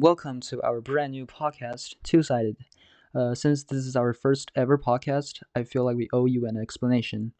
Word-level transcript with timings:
Welcome 0.00 0.38
to 0.42 0.62
our 0.62 0.80
brand 0.80 1.10
new 1.10 1.26
podcast, 1.26 1.96
Two 2.04 2.22
Sided. 2.22 2.56
Uh, 3.12 3.34
since 3.34 3.64
this 3.64 3.84
is 3.84 3.96
our 3.96 4.12
first 4.12 4.52
ever 4.54 4.78
podcast, 4.78 5.42
I 5.56 5.64
feel 5.64 5.82
like 5.84 5.96
we 5.96 6.08
owe 6.12 6.26
you 6.26 6.46
an 6.46 6.56
explanation. 6.56 7.32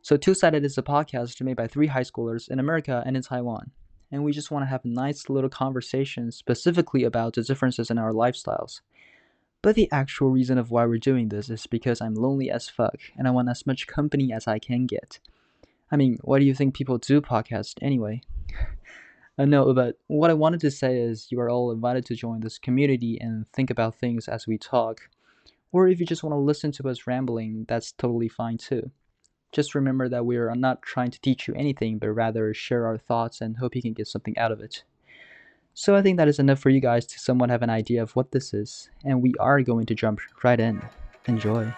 So, 0.00 0.16
Two 0.16 0.32
Sided 0.32 0.64
is 0.64 0.78
a 0.78 0.82
podcast 0.82 1.42
made 1.42 1.56
by 1.56 1.66
three 1.66 1.88
high 1.88 2.04
schoolers 2.04 2.48
in 2.48 2.60
America 2.60 3.02
and 3.04 3.16
in 3.16 3.22
Taiwan. 3.24 3.72
And 4.12 4.22
we 4.22 4.30
just 4.30 4.52
want 4.52 4.62
to 4.62 4.68
have 4.68 4.84
a 4.84 4.88
nice 4.88 5.28
little 5.28 5.50
conversation 5.50 6.30
specifically 6.30 7.02
about 7.02 7.34
the 7.34 7.42
differences 7.42 7.90
in 7.90 7.98
our 7.98 8.12
lifestyles. 8.12 8.80
But 9.60 9.74
the 9.74 9.90
actual 9.90 10.30
reason 10.30 10.58
of 10.58 10.70
why 10.70 10.86
we're 10.86 10.98
doing 10.98 11.30
this 11.30 11.50
is 11.50 11.66
because 11.66 12.00
I'm 12.00 12.14
lonely 12.14 12.48
as 12.48 12.68
fuck 12.68 13.00
and 13.18 13.26
I 13.26 13.32
want 13.32 13.48
as 13.48 13.66
much 13.66 13.88
company 13.88 14.32
as 14.32 14.46
I 14.46 14.60
can 14.60 14.86
get. 14.86 15.18
I 15.90 15.96
mean, 15.96 16.18
why 16.22 16.38
do 16.38 16.44
you 16.44 16.54
think 16.54 16.76
people 16.76 16.98
do 16.98 17.20
podcasts 17.20 17.74
anyway? 17.82 18.20
Uh, 19.38 19.46
no, 19.46 19.72
but 19.72 19.96
what 20.08 20.30
I 20.30 20.34
wanted 20.34 20.60
to 20.60 20.70
say 20.70 20.98
is 20.98 21.28
you 21.30 21.40
are 21.40 21.48
all 21.48 21.72
invited 21.72 22.04
to 22.06 22.14
join 22.14 22.40
this 22.40 22.58
community 22.58 23.18
and 23.20 23.46
think 23.52 23.70
about 23.70 23.94
things 23.94 24.28
as 24.28 24.46
we 24.46 24.58
talk. 24.58 25.08
Or 25.72 25.88
if 25.88 26.00
you 26.00 26.06
just 26.06 26.22
want 26.22 26.34
to 26.34 26.38
listen 26.38 26.70
to 26.72 26.88
us 26.88 27.06
rambling, 27.06 27.64
that's 27.66 27.92
totally 27.92 28.28
fine 28.28 28.58
too. 28.58 28.90
Just 29.50 29.74
remember 29.74 30.08
that 30.08 30.26
we 30.26 30.36
are 30.36 30.54
not 30.54 30.82
trying 30.82 31.10
to 31.10 31.20
teach 31.20 31.48
you 31.48 31.54
anything, 31.54 31.98
but 31.98 32.10
rather 32.10 32.52
share 32.52 32.86
our 32.86 32.98
thoughts 32.98 33.40
and 33.40 33.56
hope 33.56 33.74
you 33.74 33.82
can 33.82 33.94
get 33.94 34.06
something 34.06 34.36
out 34.36 34.52
of 34.52 34.60
it. 34.60 34.84
So 35.74 35.96
I 35.96 36.02
think 36.02 36.18
that 36.18 36.28
is 36.28 36.38
enough 36.38 36.58
for 36.58 36.68
you 36.68 36.80
guys 36.80 37.06
to 37.06 37.18
somewhat 37.18 37.48
have 37.48 37.62
an 37.62 37.70
idea 37.70 38.02
of 38.02 38.14
what 38.14 38.32
this 38.32 38.52
is, 38.52 38.90
and 39.04 39.22
we 39.22 39.32
are 39.40 39.62
going 39.62 39.86
to 39.86 39.94
jump 39.94 40.20
right 40.42 40.60
in. 40.60 40.82
Enjoy. 41.26 41.72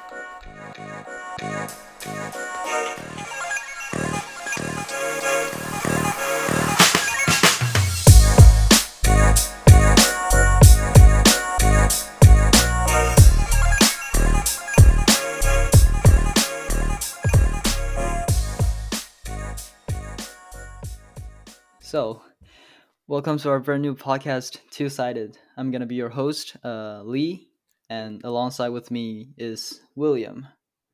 Welcome 23.15 23.39
to 23.39 23.49
our 23.49 23.61
brand 23.61 23.81
new 23.81 23.95
podcast, 23.95 24.59
Two 24.73 24.89
Sided. 24.89 25.39
I'm 25.57 25.71
gonna 25.71 25.87
be 25.87 25.95
your 25.95 26.09
host, 26.09 26.57
uh, 26.65 27.01
Lee, 27.05 27.47
and 27.89 28.21
alongside 28.25 28.71
with 28.71 28.91
me 28.91 29.35
is 29.39 29.81
William. 29.95 30.49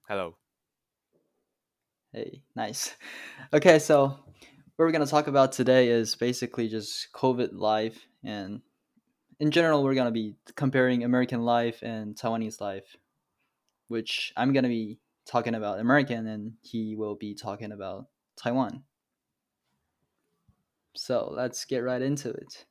Hello. 0.06 0.36
Hey, 2.12 2.42
nice. 2.54 2.94
Okay, 3.54 3.78
so 3.78 4.08
what 4.08 4.20
we're 4.76 4.90
gonna 4.90 5.06
talk 5.06 5.28
about 5.28 5.52
today 5.52 5.88
is 5.88 6.14
basically 6.14 6.68
just 6.68 7.08
COVID 7.14 7.54
life, 7.54 8.06
and 8.22 8.60
in 9.38 9.50
general, 9.50 9.82
we're 9.82 9.94
gonna 9.94 10.10
be 10.10 10.36
comparing 10.56 11.04
American 11.04 11.40
life 11.40 11.80
and 11.80 12.14
Taiwanese 12.16 12.60
life, 12.60 12.96
which 13.88 14.34
I'm 14.36 14.52
gonna 14.52 14.68
be 14.68 14.98
talking 15.24 15.54
about 15.54 15.80
American, 15.80 16.26
and 16.26 16.52
he 16.60 16.96
will 16.96 17.16
be 17.16 17.34
talking 17.34 17.72
about 17.72 18.08
Taiwan. 18.36 18.82
So 21.00 21.32
let's 21.34 21.64
get 21.64 21.78
right 21.78 22.02
into 22.02 22.28
it. 22.28 22.66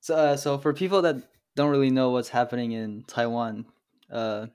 So, 0.00 0.16
uh, 0.16 0.36
so 0.36 0.58
for 0.58 0.72
people 0.72 1.02
that 1.02 1.22
don't 1.54 1.70
really 1.70 1.92
know 1.92 2.10
what's 2.10 2.30
happening 2.30 2.72
in 2.72 3.04
Taiwan, 3.06 3.66
uh, 4.10 4.46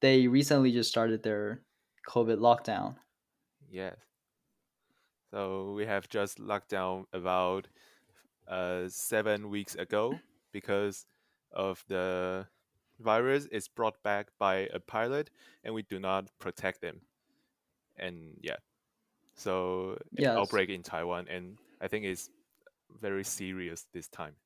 they 0.00 0.26
recently 0.26 0.72
just 0.72 0.90
started 0.90 1.22
their 1.22 1.60
COVID 2.08 2.38
lockdown. 2.38 2.96
Yes. 3.70 3.94
So 5.30 5.74
we 5.76 5.86
have 5.86 6.08
just 6.08 6.40
locked 6.40 6.70
down 6.70 7.06
about 7.12 7.68
uh, 8.48 8.88
seven 8.88 9.50
weeks 9.50 9.76
ago 9.76 10.18
because 10.50 11.06
of 11.52 11.84
the 11.86 12.48
virus 12.98 13.46
is 13.52 13.68
brought 13.68 14.02
back 14.02 14.30
by 14.36 14.68
a 14.74 14.80
pilot 14.80 15.30
and 15.62 15.74
we 15.74 15.82
do 15.82 16.00
not 16.00 16.28
protect 16.40 16.80
them. 16.80 17.02
And 17.96 18.36
yeah, 18.42 18.56
so 19.40 19.98
Yes. 20.12 20.36
outbreak 20.36 20.70
in 20.70 20.82
Taiwan, 20.82 21.28
and 21.28 21.58
I 21.80 21.88
think 21.88 22.04
it's 22.06 22.30
very 22.90 23.24
serious 23.24 23.86
this 23.92 24.08
time. 24.08 24.36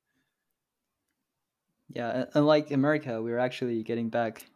Yeah, 1.87 2.25
unlike 2.35 2.69
America, 2.71 3.21
we're 3.23 3.39
actually 3.39 3.81
getting 3.83 4.09
back 4.11 4.49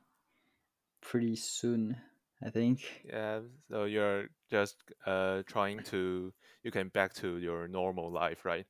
pretty 1.02 1.36
soon. 1.36 2.02
I 2.42 2.50
think. 2.50 3.04
Yeah, 3.04 3.42
so 3.70 3.86
you're 3.86 4.30
just 4.50 4.84
uh 5.06 5.44
trying 5.44 5.84
to 5.84 6.34
you 6.64 6.72
can 6.72 6.90
back 6.90 7.14
to 7.16 7.38
your 7.38 7.68
normal 7.68 8.12
life, 8.12 8.46
right? 8.46 8.66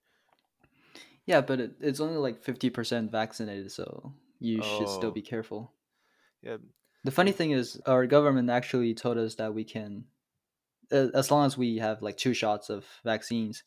Yeah, 1.25 1.41
but 1.41 1.59
it, 1.59 1.75
it's 1.79 1.99
only 1.99 2.17
like 2.17 2.41
fifty 2.41 2.69
percent 2.69 3.11
vaccinated, 3.11 3.71
so 3.71 4.13
you 4.39 4.61
should 4.61 4.89
still 4.89 5.11
Oh. 5.11 5.11
be 5.11 5.21
careful. 5.21 5.73
Yeah, 6.41 6.57
The 7.03 7.11
funny 7.11 7.33
thing 7.33 7.51
is, 7.51 7.81
our 7.85 8.07
government 8.07 8.49
actually 8.49 8.93
told 8.93 9.17
us 9.17 9.35
that 9.35 9.53
we 9.53 9.65
can, 9.65 10.07
as 10.91 11.31
long 11.31 11.45
as 11.45 11.57
we 11.57 11.77
have 11.77 12.01
like 12.01 12.17
two 12.17 12.33
shots 12.33 12.69
of 12.69 12.85
vaccines, 13.03 13.63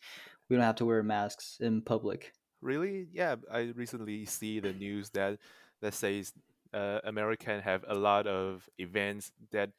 we 0.48 0.56
don't 0.56 0.64
have 0.64 0.76
to 0.76 0.84
wear 0.86 1.02
masks 1.02 1.58
in 1.60 1.82
public. 1.82 2.32
really? 2.60 3.08
Yeah, 3.12 3.36
I 3.50 3.72
recently 3.74 4.24
see 4.26 4.60
the 4.60 4.72
news 4.72 5.10
that 5.10 5.38
that 5.80 5.94
says 5.94 6.32
uh 6.72 7.00
American 7.04 7.60
have 7.60 7.84
a 7.88 7.94
lot 7.94 8.26
of 8.26 8.68
events 8.78 9.32
that 9.50 9.70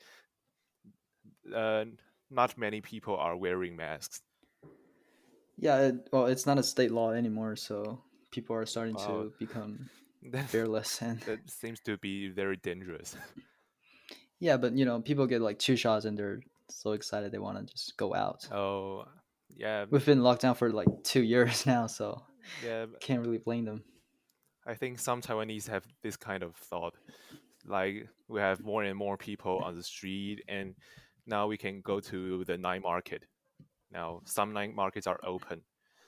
uh 1.54 1.86
not 2.30 2.58
many 2.58 2.82
people 2.82 3.16
are 3.18 3.36
wearing 3.38 3.76
masks. 3.76 4.22
Yeah, 5.58 5.80
it, 5.82 6.08
well, 6.12 6.26
it's 6.26 6.46
not 6.46 6.58
a 6.58 6.64
state 6.64 6.92
law 6.92 7.12
anymore, 7.12 7.56
so 7.56 8.02
people 8.32 8.56
are 8.56 8.66
starting 8.66 8.96
Wow. 8.96 9.08
to 9.08 9.34
become 9.40 9.90
That 10.32 10.50
fearless 10.50 11.02
and 11.02 11.20
that 11.22 11.40
seems 11.50 11.80
to 11.82 11.98
be 11.98 12.30
very 12.30 12.56
dangerous. 12.58 13.16
yeah, 14.40 14.58
but 14.58 14.74
you 14.74 14.86
know, 14.86 15.02
people 15.02 15.28
get 15.28 15.42
like 15.42 15.60
two 15.60 15.76
shots 15.76 16.06
and 16.06 16.18
they're 16.18 16.40
so 16.70 16.92
excited 16.94 17.32
they 17.32 17.40
want 17.40 17.58
to 17.68 17.74
just 17.74 17.98
go 17.98 18.14
out. 18.16 18.48
Oh, 18.52 19.06
yeah, 19.56 19.86
We've 19.90 20.06
been 20.06 20.24
locked 20.24 20.42
down 20.42 20.56
for 20.56 20.72
like 20.72 20.88
two 21.04 21.22
years 21.24 21.66
now, 21.74 21.88
so 21.88 22.24
yeah. 22.66 22.86
can't 23.00 23.22
really 23.22 23.38
blame 23.38 23.66
them. 23.66 23.84
I 24.66 24.74
think 24.76 25.00
some 25.00 25.22
Taiwanese 25.22 25.68
have 25.70 25.86
this 26.02 26.16
kind 26.18 26.42
of 26.44 26.56
thought. 26.56 26.96
Like 27.66 28.08
we 28.28 28.40
have 28.40 28.62
more 28.64 28.84
and 28.84 28.98
more 28.98 29.18
people 29.18 29.60
on 29.64 29.76
the 29.76 29.84
street, 29.84 30.44
and 30.48 30.76
now 31.28 31.48
we 31.48 31.58
can 31.58 31.82
go 31.82 32.00
to 32.00 32.44
the 32.46 32.58
night 32.58 32.82
market. 32.82 33.24
Now 33.92 34.22
some 34.26 34.54
night 34.54 34.74
markets 34.74 35.08
are 35.08 35.20
open, 35.26 35.62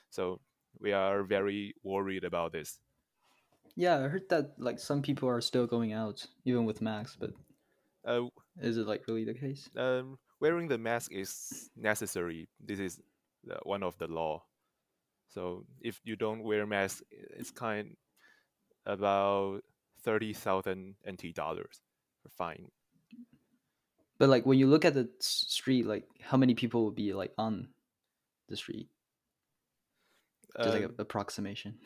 so 0.10 0.40
we 0.80 0.92
are 0.94 1.24
very 1.24 1.74
worried 1.84 2.24
about 2.24 2.52
this. 2.52 2.80
Yeah, 3.76 3.98
I 4.00 4.08
heard 4.08 4.28
that 4.30 4.54
like 4.58 4.80
some 4.80 5.02
people 5.02 5.30
are 5.30 5.42
still 5.42 5.68
going 5.68 5.94
out 5.94 6.26
even 6.46 6.66
with 6.66 6.82
masks, 6.82 7.18
but 7.20 7.32
Uh, 8.06 8.28
is 8.62 8.78
it 8.78 8.88
like 8.88 9.04
really 9.08 9.26
the 9.26 9.34
case? 9.34 9.70
um, 9.78 10.18
wearing 10.40 10.68
the 10.68 10.78
mask 10.78 11.12
is 11.12 11.70
necessary. 11.76 12.48
This 12.60 12.80
is 12.80 13.00
uh, 13.50 13.58
one 13.64 13.84
of 13.84 13.98
the 13.98 14.08
law. 14.08 14.44
So 15.30 15.66
if 15.82 16.00
you 16.04 16.16
don't 16.16 16.44
wear 16.44 16.66
mask, 16.66 17.04
it's 17.12 17.52
kind 17.52 17.96
about 18.86 19.62
thirty 20.04 20.34
thousand 20.34 20.96
NT 21.10 21.34
dollars 21.34 21.82
for 22.24 22.30
fine. 22.30 22.70
But 24.18 24.30
like 24.30 24.46
when 24.46 24.58
you 24.60 24.68
look 24.68 24.86
at 24.86 24.94
the 24.94 25.10
street, 25.20 25.86
like 25.86 26.06
how 26.22 26.38
many 26.38 26.56
people 26.56 26.86
would 26.86 26.96
be 26.96 27.14
like 27.14 27.34
on 27.38 27.70
the 28.48 28.56
street? 28.56 28.88
Just 30.58 30.70
like 30.70 30.84
Um, 30.86 30.92
an 30.92 30.96
approximation. 31.00 31.80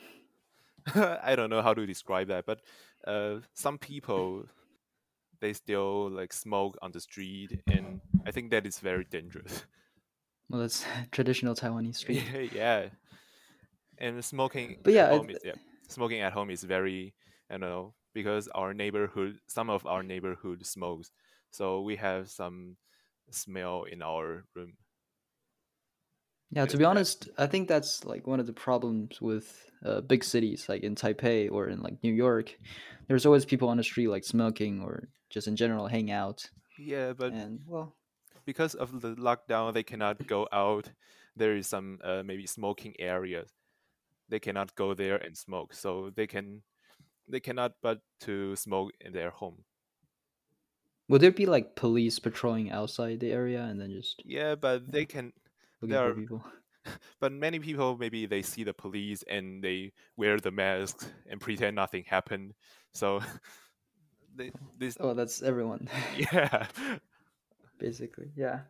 I 0.95 1.35
don't 1.35 1.49
know 1.49 1.61
how 1.61 1.73
to 1.73 1.85
describe 1.85 2.27
that, 2.27 2.45
but 2.45 2.61
uh, 3.07 3.39
some 3.53 3.77
people 3.77 4.45
they 5.41 5.53
still 5.53 6.09
like 6.09 6.33
smoke 6.33 6.77
on 6.81 6.91
the 6.91 7.01
street, 7.01 7.61
and 7.67 8.01
I 8.25 8.31
think 8.31 8.51
that 8.51 8.65
is 8.65 8.79
very 8.79 9.05
dangerous. 9.05 9.65
Well, 10.49 10.61
that's 10.61 10.85
traditional 11.11 11.55
Taiwanese 11.55 11.95
street. 11.97 12.23
yeah, 12.53 12.89
and 13.97 14.23
smoking 14.23 14.77
But 14.83 14.93
yeah, 14.93 15.05
at 15.05 15.17
home 15.17 15.29
is 15.29 15.39
yeah, 15.43 15.55
smoking 15.87 16.21
at 16.21 16.33
home 16.33 16.49
is 16.49 16.63
very 16.63 17.13
I 17.49 17.53
don't 17.53 17.61
know 17.61 17.95
because 18.13 18.47
our 18.49 18.73
neighborhood, 18.73 19.39
some 19.47 19.69
of 19.69 19.85
our 19.85 20.03
neighborhood 20.03 20.65
smokes, 20.65 21.11
so 21.51 21.81
we 21.81 21.95
have 21.97 22.29
some 22.29 22.77
smell 23.31 23.83
in 23.83 24.01
our 24.01 24.45
room. 24.55 24.77
Yeah, 26.51 26.65
to 26.65 26.77
be 26.77 26.83
honest, 26.83 27.29
I 27.37 27.45
think 27.45 27.67
that's 27.67 28.05
like 28.05 28.25
one 28.25 28.39
of 28.39 28.47
the 28.47 28.53
problems 28.53 29.21
with 29.21 29.69
uh, 29.85 30.01
big 30.01 30.23
cities, 30.23 30.67
like 30.67 30.83
in 30.83 30.95
Taipei 30.95 31.51
or 31.51 31.69
in 31.69 31.81
like 31.81 32.01
New 32.03 32.13
York. 32.13 32.57
There's 33.07 33.25
always 33.25 33.45
people 33.45 33.69
on 33.69 33.77
the 33.77 33.83
street 33.83 34.07
like 34.07 34.23
smoking 34.23 34.81
or 34.81 35.09
just 35.29 35.47
in 35.47 35.55
general 35.55 35.87
hang 35.87 36.11
out. 36.11 36.49
Yeah, 36.77 37.13
but 37.13 37.33
And 37.33 37.61
well, 37.67 37.95
because 38.45 38.73
of 38.73 39.01
the 39.01 39.15
lockdown, 39.15 39.73
they 39.73 39.83
cannot 39.83 40.25
go 40.25 40.47
out. 40.51 40.91
There 41.35 41.55
is 41.55 41.67
some 41.67 41.99
uh, 42.03 42.23
maybe 42.25 42.47
smoking 42.47 42.95
areas. 42.99 43.49
They 44.27 44.39
cannot 44.39 44.75
go 44.75 44.93
there 44.93 45.17
and 45.17 45.37
smoke, 45.37 45.73
so 45.73 46.11
they 46.15 46.27
can 46.27 46.63
they 47.27 47.39
cannot 47.39 47.73
but 47.81 47.99
to 48.21 48.55
smoke 48.55 48.91
in 48.99 49.13
their 49.13 49.29
home. 49.29 49.65
would 51.07 51.21
there 51.21 51.31
be 51.31 51.45
like 51.45 51.75
police 51.75 52.19
patrolling 52.19 52.71
outside 52.71 53.19
the 53.19 53.31
area 53.31 53.63
and 53.63 53.79
then 53.79 53.91
just 53.91 54.21
Yeah, 54.25 54.55
but 54.55 54.91
they 54.91 55.05
can. 55.05 55.33
Looking 55.81 55.95
There 55.95 56.05
for 56.05 56.11
are 56.11 56.21
people? 56.21 56.43
but 57.19 57.31
many 57.31 57.59
people 57.59 57.97
maybe 57.97 58.25
they 58.25 58.41
see 58.41 58.63
the 58.63 58.73
police 58.73 59.23
and 59.29 59.63
they 59.63 59.91
wear 60.17 60.39
the 60.39 60.51
masks 60.51 61.07
and 61.29 61.39
pretend 61.41 61.75
nothing 61.75 62.03
happened. 62.07 62.53
So 62.93 63.19
they, 64.35 64.51
this 64.77 64.97
Oh, 64.99 65.13
that's 65.13 65.41
everyone. 65.41 65.87
yeah. 66.17 66.67
basically. 67.77 68.31
Yeah. 68.35 68.61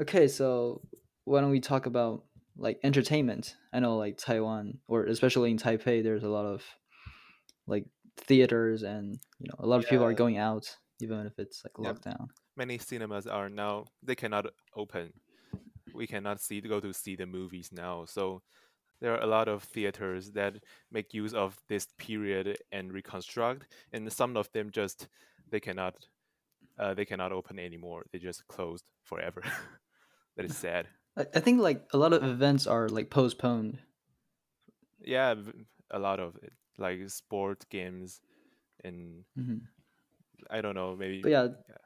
Okay, 0.00 0.28
so 0.28 0.80
why 1.24 1.40
don't 1.40 1.50
we 1.50 1.60
talk 1.60 1.86
about 1.86 2.24
like 2.56 2.78
entertainment? 2.82 3.56
I 3.72 3.80
know 3.80 3.96
like 3.96 4.16
Taiwan 4.18 4.78
or 4.88 5.04
especially 5.06 5.50
in 5.50 5.58
Taipei 5.58 6.02
there's 6.02 6.24
a 6.24 6.28
lot 6.28 6.46
of 6.46 6.62
like 7.66 7.84
theaters 8.16 8.82
and 8.82 9.18
you 9.38 9.46
know 9.48 9.54
a 9.58 9.66
lot 9.66 9.82
of 9.82 9.88
people 9.88 10.04
are 10.04 10.12
going 10.14 10.36
out 10.38 10.76
even 11.00 11.26
if 11.26 11.38
it's 11.38 11.62
like 11.64 11.72
Yep. 11.82 12.00
lockdown. 12.00 12.28
Many 12.56 12.78
cinemas 12.78 13.26
are 13.26 13.48
now 13.48 13.86
they 14.02 14.14
cannot 14.14 14.46
open. 14.76 15.12
We 15.94 16.06
cannot 16.06 16.40
see 16.40 16.60
go 16.60 16.80
to 16.80 16.92
see 16.92 17.16
the 17.16 17.26
movies 17.26 17.70
now. 17.72 18.04
So 18.06 18.42
there 19.00 19.14
are 19.14 19.22
a 19.22 19.26
lot 19.26 19.48
of 19.48 19.62
theaters 19.64 20.32
that 20.32 20.54
make 20.90 21.14
use 21.14 21.34
of 21.34 21.58
this 21.68 21.86
period 21.98 22.58
and 22.72 22.92
reconstruct, 22.92 23.66
and 23.92 24.12
some 24.12 24.36
of 24.36 24.50
them 24.52 24.70
just 24.70 25.08
they 25.50 25.60
cannot 25.60 25.94
uh, 26.78 26.94
they 26.94 27.04
cannot 27.04 27.32
open 27.32 27.58
anymore. 27.58 28.04
They 28.12 28.18
just 28.18 28.46
closed 28.48 28.90
forever. 29.04 29.42
that 30.36 30.44
is 30.46 30.56
sad. 30.56 30.88
I, 31.16 31.40
think 31.40 31.60
like 31.60 31.86
a 31.92 31.98
lot 31.98 32.12
of 32.12 32.24
events 32.24 32.66
are 32.66 32.88
like 32.88 33.10
postponed. 33.10 33.78
Yeah, 35.02 35.34
a 35.90 35.98
lot 35.98 36.20
of 36.20 36.36
it, 36.42 36.52
like 36.78 37.08
sport 37.10 37.64
games, 37.70 38.20
and 38.84 39.24
hmm 39.36 39.58
I 40.50 40.60
don't 40.60 40.74
know, 40.74 40.96
maybe 40.96 41.20
But 41.22 41.30
yeah, 41.30 41.48
Yeah. 41.68 41.76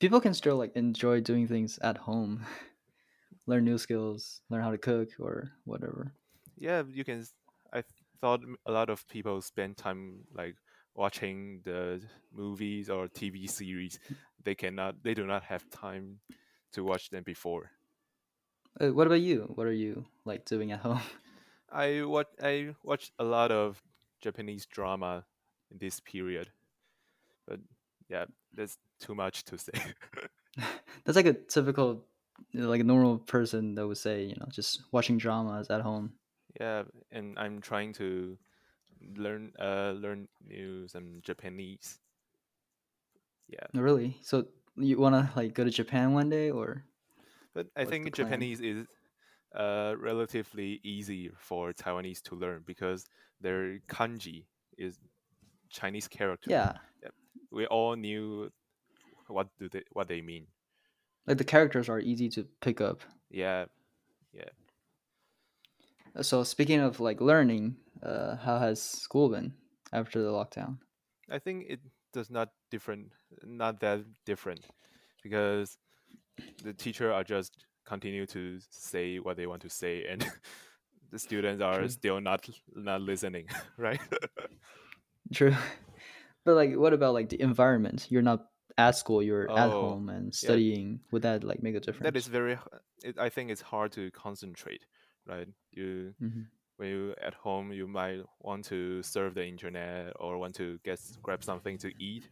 people 0.00 0.20
can 0.20 0.34
still 0.34 0.56
like 0.56 0.74
enjoy 0.76 1.20
doing 1.20 1.46
things 1.46 1.78
at 1.82 1.96
home, 1.98 2.46
learn 3.48 3.64
new 3.64 3.78
skills, 3.78 4.42
learn 4.50 4.62
how 4.62 4.70
to 4.72 4.78
cook 4.78 5.10
or 5.20 5.52
whatever. 5.64 6.14
yeah, 6.56 6.82
you 6.88 7.04
can. 7.04 7.24
I 7.72 7.82
thought 8.20 8.40
a 8.66 8.72
lot 8.72 8.90
of 8.90 9.06
people 9.08 9.40
spend 9.42 9.76
time 9.76 10.24
like 10.34 10.56
watching 10.94 11.62
the 11.64 12.02
movies 12.32 12.90
or 12.90 13.08
TV 13.08 13.46
series. 13.46 13.98
They 14.44 14.54
cannot. 14.54 15.02
They 15.02 15.14
do 15.14 15.26
not 15.26 15.44
have 15.44 15.68
time 15.70 16.20
to 16.72 16.84
watch 16.84 17.10
them 17.10 17.24
before. 17.24 17.72
Uh, 18.80 18.92
what 18.92 19.06
about 19.06 19.20
you? 19.20 19.50
What 19.54 19.66
are 19.66 19.72
you 19.72 20.06
like 20.24 20.44
doing 20.44 20.72
at 20.72 20.80
home? 20.86 21.00
I 21.70 22.02
watch. 22.04 22.28
I 22.42 22.74
watched 22.82 23.12
a 23.18 23.24
lot 23.24 23.50
of 23.52 23.82
Japanese 24.20 24.66
drama 24.66 25.26
in 25.70 25.78
this 25.78 26.00
period, 26.00 26.50
but 27.46 27.60
yeah, 28.08 28.26
that's 28.54 28.78
too 29.00 29.14
much 29.14 29.44
to 29.46 29.58
say. 29.58 29.72
That's 31.04 31.16
like 31.16 31.26
a 31.26 31.32
typical, 31.34 32.04
like 32.54 32.80
a 32.80 32.84
normal 32.84 33.18
person 33.18 33.74
that 33.74 33.86
would 33.86 33.98
say, 33.98 34.24
you 34.24 34.36
know, 34.36 34.46
just 34.50 34.82
watching 34.92 35.18
dramas 35.18 35.70
at 35.70 35.80
home. 35.82 36.12
yeah, 36.60 36.84
and 37.10 37.38
I'm 37.38 37.60
trying 37.60 37.92
to 37.94 38.38
learn. 39.16 39.52
Uh, 39.58 39.92
learn 39.92 40.28
new 40.46 40.88
some 40.88 41.20
Japanese. 41.22 42.00
Yeah, 43.48 43.66
Really? 43.74 44.18
So 44.22 44.46
you 44.76 44.98
want 44.98 45.14
to 45.14 45.30
like 45.36 45.54
go 45.54 45.64
to 45.64 45.70
Japan 45.70 46.12
one 46.12 46.28
day, 46.28 46.50
or 46.50 46.84
But 47.54 47.68
I 47.76 47.84
think 47.84 48.04
plan? 48.14 48.28
Japanese 48.28 48.60
is 48.60 48.86
uh, 49.54 49.94
relatively 49.98 50.80
easy 50.84 51.30
for 51.38 51.72
Taiwanese 51.72 52.22
to 52.24 52.36
learn 52.36 52.62
because 52.66 53.06
their 53.40 53.80
kanji 53.88 54.46
is 54.78 54.98
Chinese 55.70 56.08
character. 56.08 56.50
Yeah. 56.50 56.74
yeah, 57.02 57.10
We 57.50 57.66
all 57.66 57.96
knew 57.96 58.50
what 59.28 59.48
do 59.58 59.68
they 59.68 59.84
what 59.92 60.08
they 60.08 60.22
mean. 60.22 60.46
Like 61.28 61.38
the 61.38 61.44
characters 61.44 61.88
are 61.88 62.00
easy 62.00 62.28
to 62.30 62.44
pick 62.60 62.80
up. 62.80 63.02
Yeah, 63.30 63.66
yeah. 64.32 64.48
So 66.22 66.42
speaking 66.42 66.80
of 66.80 67.00
like 67.00 67.20
learning, 67.20 67.76
uh, 68.02 68.36
how 68.36 68.58
has 68.58 68.80
school 68.80 69.28
been 69.28 69.52
after 69.92 70.22
the 70.22 70.30
lockdown? 70.30 70.78
I 71.30 71.38
think 71.38 71.66
it 71.68 71.80
does 72.12 72.30
not 72.30 72.48
different, 72.70 73.12
not 73.44 73.80
that 73.80 74.00
different, 74.24 74.64
because 75.22 75.76
the 76.64 76.72
teacher 76.72 77.12
are 77.12 77.22
just 77.22 77.66
continue 77.84 78.26
to 78.26 78.58
say 78.70 79.18
what 79.18 79.36
they 79.36 79.46
want 79.46 79.62
to 79.62 79.68
say, 79.68 80.06
and 80.06 80.24
the 81.10 81.18
students 81.18 81.62
are 81.62 81.80
True. 81.80 81.88
still 81.88 82.20
not 82.20 82.48
not 82.74 83.02
listening, 83.02 83.46
right? 83.76 84.00
True, 85.34 85.54
but 86.46 86.54
like, 86.54 86.74
what 86.74 86.94
about 86.94 87.12
like 87.12 87.28
the 87.28 87.40
environment? 87.42 88.06
You're 88.08 88.22
not 88.22 88.46
at 88.78 88.96
school; 88.96 89.22
you're 89.22 89.50
at 89.56 89.72
Oh, 89.72 89.74
home 89.74 90.08
and 90.08 90.34
studying. 90.34 91.00
Would 91.12 91.22
that 91.22 91.44
like 91.44 91.62
make 91.62 91.74
a 91.76 91.80
difference? 91.80 92.02
that 92.04 92.16
is 92.16 92.26
very 92.28 92.58
it, 93.02 93.18
i 93.18 93.28
think 93.28 93.50
it's 93.50 93.60
hard 93.60 93.92
to 93.92 94.10
concentrate 94.10 94.86
right 95.26 95.48
you 95.70 96.14
Mhm. 96.20 96.50
when 96.76 96.88
you 96.90 97.14
at 97.22 97.34
home 97.34 97.72
you 97.72 97.86
might 97.88 98.20
want 98.40 98.64
to 98.64 99.02
surf 99.02 99.34
the 99.34 99.46
internet 99.46 100.12
or 100.20 100.38
want 100.38 100.54
to 100.54 100.78
get 100.84 101.00
grab 101.22 101.42
something 101.44 101.78
to 101.78 101.92
eat 102.02 102.30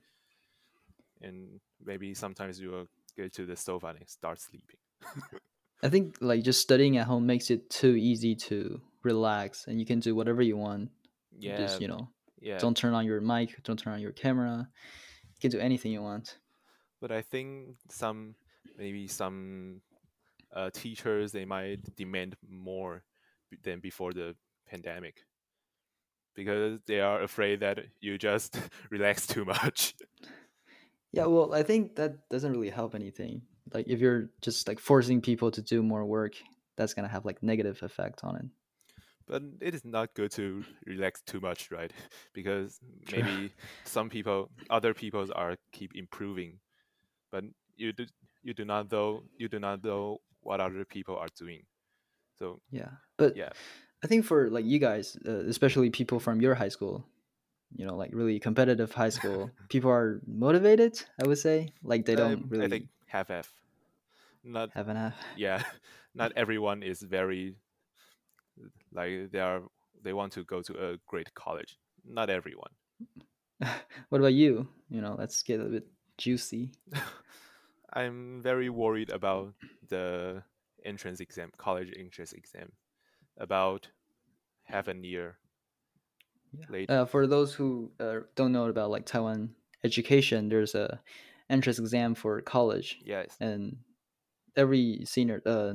and 1.20 1.60
maybe 1.80 2.14
sometimes 2.14 2.60
you 2.60 2.70
will 2.70 2.86
get 3.16 3.32
to 3.34 3.46
the 3.46 3.56
sofa 3.56 3.86
and 3.98 4.08
start 4.08 4.40
sleeping 4.40 4.78
I 5.82 5.88
think 5.88 6.16
like 6.20 6.42
just 6.42 6.60
studying 6.60 6.96
at 6.96 7.06
home 7.06 7.26
makes 7.26 7.50
it 7.50 7.68
too 7.70 7.94
easy 7.96 8.34
to 8.48 8.80
relax, 9.02 9.66
and 9.66 9.78
you 9.78 9.86
can 9.86 10.00
do 10.00 10.14
whatever 10.14 10.42
you 10.42 10.56
want. 10.56 10.90
yeah 11.30 11.52
Just 11.54 11.80
you 11.80 11.88
know, 11.88 12.08
yeah 12.40 12.58
don't 12.58 12.76
turn 12.76 12.94
on 12.94 13.04
your 13.04 13.20
mic, 13.20 13.62
don't 13.62 13.78
turn 13.78 13.92
on 13.94 14.00
your 14.00 14.12
camera. 14.12 14.70
You 15.36 15.40
can 15.42 15.50
do 15.50 15.58
anything 15.64 15.92
you 15.92 16.02
want. 16.02 16.38
but 17.00 17.12
i 17.12 17.20
think 17.22 17.76
some 17.90 18.34
maybe 18.78 19.06
some 19.06 19.80
uh, 20.54 20.70
teachers 20.72 21.32
they 21.32 21.44
might 21.44 21.80
demand 21.96 22.36
more 22.48 23.02
than 23.62 23.80
before 23.80 24.12
the 24.12 24.34
pandemic 24.66 25.24
because 26.34 26.78
they 26.86 27.00
are 27.00 27.22
afraid 27.22 27.60
that 27.60 27.78
you 28.00 28.16
just 28.18 28.58
relax 28.90 29.26
too 29.26 29.44
much 29.44 29.94
Yeah, 31.12 31.26
well, 31.26 31.54
I 31.54 31.62
think 31.62 31.96
that 31.96 32.28
doesn't 32.28 32.52
really 32.52 32.70
help 32.70 32.94
anything. 32.94 33.42
Like 33.72 33.86
if 33.88 34.00
you're 34.00 34.30
just 34.42 34.68
like 34.68 34.78
forcing 34.80 35.20
people 35.20 35.50
to 35.50 35.62
do 35.62 35.82
more 35.82 36.04
work, 36.04 36.34
that's 36.76 36.94
gonna 36.94 37.08
have 37.08 37.24
like 37.24 37.42
negative 37.42 37.82
effect 37.82 38.20
on 38.22 38.36
it. 38.36 38.46
But 39.26 39.42
it 39.60 39.74
is 39.74 39.84
not 39.84 40.14
good 40.14 40.30
to 40.32 40.64
relax 40.86 41.22
too 41.22 41.40
much 41.40 41.70
right? 41.70 41.92
Because 42.32 42.80
maybe 43.12 43.52
some 43.84 44.08
people 44.08 44.50
other 44.70 44.94
people 44.94 45.26
are 45.34 45.56
keep 45.72 45.94
improving. 45.94 46.58
But 47.30 47.44
you 47.76 47.92
do 47.92 48.06
you 48.42 48.54
do 48.54 48.64
not 48.64 48.90
know 48.90 49.24
you 49.36 49.48
do 49.48 49.58
not 49.58 49.82
know 49.82 50.18
what 50.40 50.60
other 50.60 50.84
people 50.84 51.16
are 51.16 51.28
doing. 51.38 51.62
So 52.38 52.60
Yeah, 52.70 52.90
but 53.16 53.36
yeah. 53.36 53.50
I 54.04 54.06
think 54.06 54.24
for 54.24 54.50
like 54.50 54.64
you 54.64 54.78
guys, 54.78 55.16
uh, 55.26 55.48
especially 55.48 55.90
people 55.90 56.20
from 56.20 56.40
your 56.40 56.54
high 56.54 56.68
school, 56.68 57.04
you 57.74 57.86
know, 57.86 57.96
like 57.96 58.10
really 58.12 58.38
competitive 58.38 58.92
high 58.92 59.08
school, 59.18 59.50
people 59.68 59.90
are 59.90 60.20
motivated. 60.26 61.02
I 61.22 61.26
would 61.26 61.38
say? 61.38 61.72
Like 61.82 62.04
they 62.04 62.14
don't 62.14 62.44
um, 62.44 62.46
really 62.48 62.66
i 62.66 62.68
think 62.68 62.88
half 63.06 63.28
half 63.28 63.52
not 64.44 64.70
have 64.74 64.88
enough. 64.88 65.16
yeah 65.36 65.62
not 66.14 66.32
everyone 66.36 66.82
is 66.82 67.02
very 67.02 67.56
like 68.96 69.30
they 69.32 69.40
are 69.40 69.62
they 70.02 70.14
want 70.14 70.32
to 70.34 70.44
go 70.44 70.62
to 70.62 70.74
a 70.92 70.98
great 71.06 71.34
college 71.34 71.78
not 72.04 72.30
everyone 72.30 72.72
what 74.08 74.20
about 74.20 74.34
you? 74.34 74.68
You 74.88 75.00
know, 75.00 75.14
let's 75.18 75.42
get 75.42 75.60
a 75.60 75.64
bit 75.64 75.86
juicy. 76.18 76.72
i'm 77.92 78.42
very 78.42 78.68
worried 78.68 79.10
about 79.10 79.54
the 79.88 80.42
entrance 80.84 81.20
exam 81.20 81.50
college 81.56 81.92
entrance 81.96 82.32
exam 82.32 82.72
about 83.38 83.90
half 84.64 84.88
a 84.88 84.96
year 84.96 85.38
Yeah. 86.52 86.66
late 86.68 86.92
Uh, 87.00 87.04
for 87.04 87.26
those 87.26 87.54
who 87.54 87.92
uh, 88.00 88.20
don't 88.34 88.52
know 88.52 88.66
about 88.66 88.90
like 88.90 89.06
Taiwan 89.06 89.54
education, 89.84 90.48
there's 90.48 90.74
a 90.74 91.02
entrance 91.50 91.78
exam 91.78 92.14
for 92.14 92.40
college, 92.42 93.00
yes 93.00 93.40
and 93.40 93.78
every 94.56 95.04
senior 95.06 95.42
uh 95.46 95.74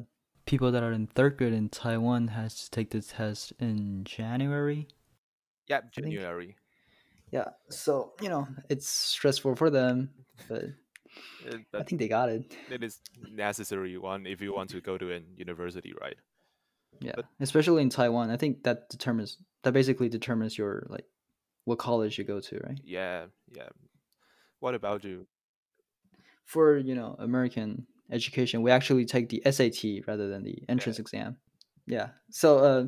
people 0.52 0.70
that 0.74 0.84
are 0.84 0.92
in 0.92 1.08
third 1.08 1.38
grade 1.38 1.54
in 1.54 1.70
Taiwan 1.70 2.28
has 2.28 2.52
to 2.62 2.70
take 2.70 2.90
the 2.92 3.02
test 3.02 3.54
in 3.60 4.04
January. 4.04 4.82
yeah 5.72 5.80
january 5.96 6.56
Yeah, 7.32 7.50
so 7.70 8.12
you 8.22 8.28
know 8.34 8.44
it's 8.70 8.90
stressful 8.90 9.56
for 9.56 9.70
them, 9.72 10.10
but 10.50 10.64
Uh, 11.48 11.58
I 11.82 11.84
think 11.84 12.00
they 12.00 12.08
got 12.08 12.28
it. 12.30 12.44
it 12.70 12.84
is 12.84 13.00
necessary 13.46 13.98
one 13.98 14.28
if 14.34 14.40
you 14.44 14.52
want 14.58 14.70
to 14.76 14.80
go 14.90 14.98
to 15.04 15.08
an 15.18 15.24
university 15.46 15.94
right 16.04 16.20
Yeah, 17.08 17.16
But- 17.16 17.28
especially 17.40 17.82
in 17.82 17.90
Taiwan, 17.90 18.30
I 18.36 18.38
think 18.38 18.64
that 18.68 18.90
determines 18.96 19.38
that 19.64 19.74
basically 19.74 20.10
determines 20.10 20.58
your 20.62 20.74
like 20.96 21.08
what 21.68 21.80
college 21.80 22.18
you 22.20 22.26
go 22.34 22.40
to, 22.50 22.56
right? 22.68 22.80
yeah 22.84 23.28
yeah 23.58 23.70
what 24.60 24.76
about 24.76 25.04
you 25.08 25.28
For 26.46 26.78
you 26.90 26.96
know 27.00 27.16
American 27.20 27.88
education, 28.12 28.62
we 28.62 28.72
actually 28.72 29.06
take 29.06 29.30
the 29.30 29.42
SAT 29.50 30.08
rather 30.08 30.28
than 30.30 30.44
the 30.44 30.64
entrance 30.70 31.00
exam. 31.00 31.38
Yeah. 31.88 32.10
So 32.30 32.60
uh, 32.60 32.86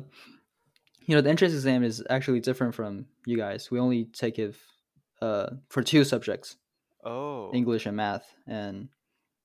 you 1.06 1.14
know 1.14 1.20
the 1.20 1.30
entrance 1.30 1.54
exam 1.54 1.84
is 1.84 2.02
actually 2.08 2.40
different 2.40 2.74
from 2.74 3.06
you 3.26 3.36
guys. 3.36 3.70
We 3.70 3.78
only 3.78 4.04
take 4.06 4.38
it 4.38 4.54
uh 5.22 5.50
for 5.68 5.82
two 5.82 6.04
subjects, 6.04 6.56
oh 7.04 7.50
English 7.52 7.86
and 7.86 7.96
math, 7.96 8.34
and 8.46 8.88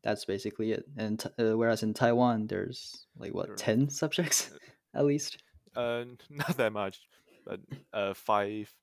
that's 0.04 0.26
basically 0.26 0.72
it. 0.72 0.86
And 0.98 1.24
uh, 1.40 1.58
whereas 1.58 1.84
in 1.84 1.94
Taiwan, 1.94 2.48
there's 2.48 3.06
like 3.18 3.34
what 3.34 3.58
ten 3.58 3.90
subjects 3.90 4.52
at 4.94 5.06
least. 5.06 5.44
Uh, 5.76 6.06
not 6.30 6.58
that 6.58 6.74
much, 6.74 7.00
but 7.46 7.60
uh, 7.94 8.14
five 8.14 8.74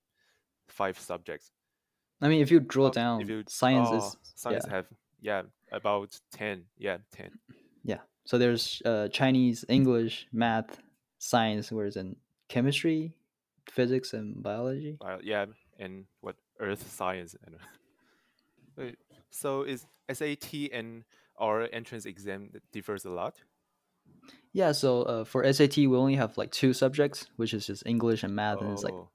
five 0.69 0.99
subjects. 0.99 1.51
I 2.21 2.29
mean, 2.29 2.41
if 2.41 2.51
you 2.51 2.61
drill 2.61 2.87
Oh, 2.87 2.91
down, 2.91 3.21
if 3.21 3.29
you 3.29 3.45
science 3.47 3.89
oh, 3.91 3.99
is 3.99 4.17
science 4.35 4.65
yeah. 4.67 4.75
have 4.75 4.87
yeah 5.21 5.43
about 5.73 6.19
ten 6.31 6.65
yeah 6.79 6.99
ten 7.13 7.31
Yeah. 7.85 8.01
So 8.25 8.39
there's 8.39 8.83
uh, 8.85 9.07
Chinese, 9.09 9.65
English, 9.69 10.27
math, 10.33 10.81
science, 11.19 11.71
whereas 11.71 11.97
in 11.97 12.17
chemistry, 12.49 13.15
physics, 13.71 14.13
and 14.13 14.43
biology. 14.43 14.97
bio, 15.01 15.21
yeah 15.23 15.47
and 15.79 16.07
what 16.21 16.37
earth 16.59 16.91
science 16.91 17.37
and 17.45 17.57
Wait, 18.77 18.97
so 19.31 19.63
is 19.63 19.87
SAT 20.13 20.71
and 20.73 21.05
our 21.39 21.69
entrance 21.73 22.05
exam 22.07 22.51
that 22.53 22.63
differs 22.73 23.05
a 23.05 23.11
lot? 23.11 23.35
Yeah. 24.53 24.73
So 24.73 25.03
uh, 25.03 25.25
for 25.25 25.51
SAT, 25.51 25.77
we 25.77 25.97
only 25.97 26.17
have 26.17 26.37
like 26.37 26.51
two 26.51 26.73
subjects, 26.73 27.27
which 27.37 27.55
is 27.55 27.67
just 27.67 27.85
English 27.87 28.23
and 28.23 28.35
math, 28.35 28.61
and 28.61 28.73
it's 28.73 28.85
like 28.85 28.95
Oh, 28.95 29.11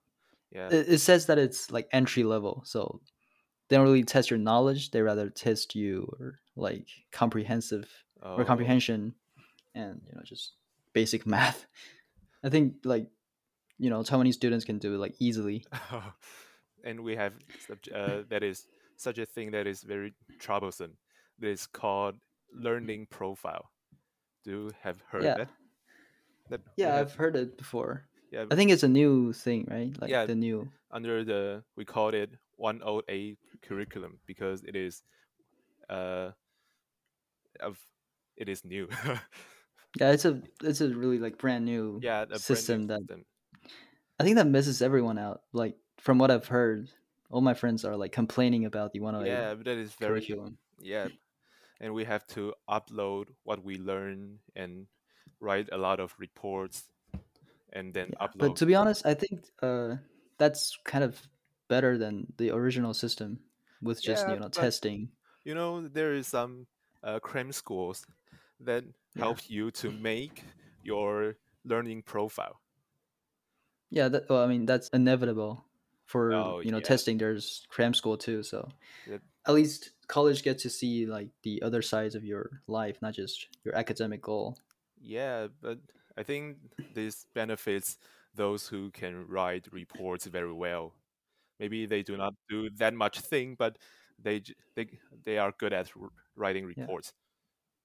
yeah 0.52 0.68
it, 0.70 0.88
it 0.90 0.98
says 1.00 1.26
that 1.28 1.38
it's 1.38 1.72
like 1.72 1.88
entry 1.92 2.24
level. 2.24 2.64
So 2.66 3.02
they 3.72 3.78
don't 3.78 3.86
really 3.86 4.04
test 4.04 4.30
your 4.30 4.38
knowledge; 4.38 4.92
they 4.92 5.02
rather 5.02 5.30
test 5.30 5.76
you 5.76 6.14
or 6.20 6.40
like 6.58 6.90
comprehensive 7.14 7.88
or 8.22 8.42
oh, 8.42 8.46
comprehension, 8.46 9.16
and 9.74 10.02
you 10.06 10.14
know 10.14 10.22
just 10.26 10.52
basic 10.92 11.26
math. 11.36 11.66
I 12.44 12.50
think 12.50 12.84
like 12.84 13.08
you 13.80 13.90
know 13.90 14.02
Taiwanese 14.04 14.34
students 14.34 14.66
can 14.66 14.78
do 14.78 14.94
it 14.96 14.98
like 14.98 15.16
easily. 15.20 15.64
and 16.84 17.00
we 17.00 17.16
have 17.16 17.32
uh, 17.96 18.24
that 18.28 18.44
is 18.44 18.68
such 18.98 19.18
a 19.20 19.26
thing 19.26 19.52
that 19.52 19.68
is 19.68 19.84
very 19.84 20.14
troublesome. 20.38 20.98
That 21.40 21.48
is 21.48 21.66
called 21.66 22.16
learning 22.54 23.08
profile. 23.10 23.72
Do 24.44 24.52
you 24.52 24.72
have 24.82 25.02
heard 25.10 25.24
Yeah. 25.24 25.38
that? 25.38 25.50
That 26.50 26.62
Yeah, 26.76 26.96
have- 26.96 27.08
I've 27.08 27.16
heard 27.16 27.36
it 27.38 27.58
before. 27.58 28.04
yeah 28.34 28.44
I 28.52 28.56
think 28.56 28.72
it's 28.72 28.84
a 28.84 28.90
new 28.90 29.32
thing, 29.32 29.66
right? 29.72 29.96
Like 30.02 30.12
Yeah. 30.12 30.26
the 30.28 30.36
new. 30.36 30.68
under 30.92 31.24
the 31.24 31.64
we 31.78 31.86
called 31.86 32.14
it 32.14 32.36
108 32.62 33.40
curriculum 33.62 34.20
because 34.26 34.64
it 34.64 34.76
is 34.76 35.04
uh 35.90 36.32
of 37.60 37.80
it 38.36 38.50
is 38.50 38.64
new. 38.66 38.90
Yeah, 40.00 40.12
it's 40.12 40.26
a 40.26 40.42
it's 40.64 40.82
a 40.82 40.90
really 40.94 41.20
like 41.20 41.38
brand 41.38 41.66
new 41.66 42.04
yeah, 42.04 42.26
brand 42.48 42.68
new 42.68 42.78
system 42.78 42.88
that 42.88 43.02
system. 43.08 43.26
I 44.20 44.24
think 44.24 44.36
that 44.38 44.48
misses 44.48 44.82
everyone 44.82 45.18
out. 45.18 45.42
Like 45.52 45.78
from 45.98 46.18
what 46.18 46.32
I've 46.32 46.48
heard, 46.48 46.90
all 47.30 47.42
my 47.42 47.54
friends 47.54 47.84
are 47.86 47.98
like 47.98 48.12
complaining 48.12 48.66
about 48.66 48.92
the 48.94 49.00
108 49.00 49.28
Yeah, 49.28 49.54
but 49.56 49.66
that 49.66 49.78
is 49.78 49.94
very 49.96 50.28
curriculum. 50.30 50.58
yeah, 50.80 51.10
and 51.80 51.94
we 51.94 52.06
have 52.06 52.28
to 52.28 52.56
upload 52.70 53.28
what 53.44 53.64
we 53.64 53.78
learn 53.78 54.40
and 54.56 54.88
write 55.40 55.70
a 55.72 55.78
lot 55.78 56.00
of 56.00 56.16
reports 56.20 56.92
and 57.74 57.94
then 57.94 58.12
Yeah, 58.12 58.16
upload. 58.22 58.38
But 58.38 58.56
to 58.58 58.66
be 58.66 58.76
honest, 58.76 59.06
I 59.06 59.14
think 59.14 59.46
uh, 59.62 59.98
that's 60.38 60.78
kind 60.86 61.04
of 61.04 61.28
better 61.72 61.98
than 61.98 62.28
the 62.38 62.52
original 62.52 62.94
system 62.94 63.40
with 63.82 64.04
just 64.04 64.28
Yeah, 64.28 64.34
you 64.36 64.40
know 64.40 64.50
testing. 64.50 65.10
you 65.48 65.56
know, 65.56 65.88
there 65.88 66.14
is 66.14 66.28
some 66.28 66.68
uh, 67.04 67.20
cram 67.20 67.52
schools 67.52 68.06
that 68.60 68.84
Yeah. 69.16 69.24
help 69.24 69.40
you 69.50 69.72
to 69.82 69.92
make 69.92 70.44
your 70.84 71.38
learning 71.64 72.04
profile. 72.04 72.60
Yeah, 73.90 74.08
that, 74.10 74.30
well, 74.30 74.44
I 74.44 74.48
mean 74.48 74.66
that's 74.66 74.90
inevitable 74.90 75.66
for 76.06 76.32
Oh, 76.34 76.60
you 76.60 76.72
know 76.72 76.80
yeah. 76.80 76.92
testing. 76.94 77.18
There's 77.18 77.66
cram 77.70 77.94
school 77.94 78.18
too, 78.18 78.44
so 78.44 78.68
Yep. 79.08 79.22
at 79.48 79.54
least 79.54 79.92
college 80.08 80.44
get 80.44 80.60
to 80.60 80.70
see 80.70 81.06
like 81.06 81.30
the 81.44 81.62
other 81.62 81.82
sides 81.82 82.16
of 82.16 82.24
your 82.24 82.62
life, 82.68 83.02
not 83.02 83.14
just 83.14 83.48
your 83.66 83.76
academic 83.76 84.22
goal. 84.22 84.58
Yeah, 85.02 85.48
but 85.62 85.80
I 86.18 86.24
think 86.24 86.58
this 86.94 87.26
benefits 87.34 87.98
those 88.36 88.68
who 88.68 88.92
can 88.92 89.28
write 89.28 89.68
reports 89.72 90.26
very 90.28 90.54
well. 90.54 90.94
Maybe 91.62 91.88
they 91.88 92.04
do 92.04 92.18
not 92.18 92.36
do 92.50 92.70
that 92.72 92.96
much 92.96 93.22
thing, 93.22 93.56
but 93.58 93.80
they 94.20 94.44
they 94.76 95.00
they 95.26 95.40
are 95.40 95.54
good 95.60 95.74
at 95.74 95.92
writing 96.36 96.66
Yeah. 96.76 96.88
reports. 96.88 97.14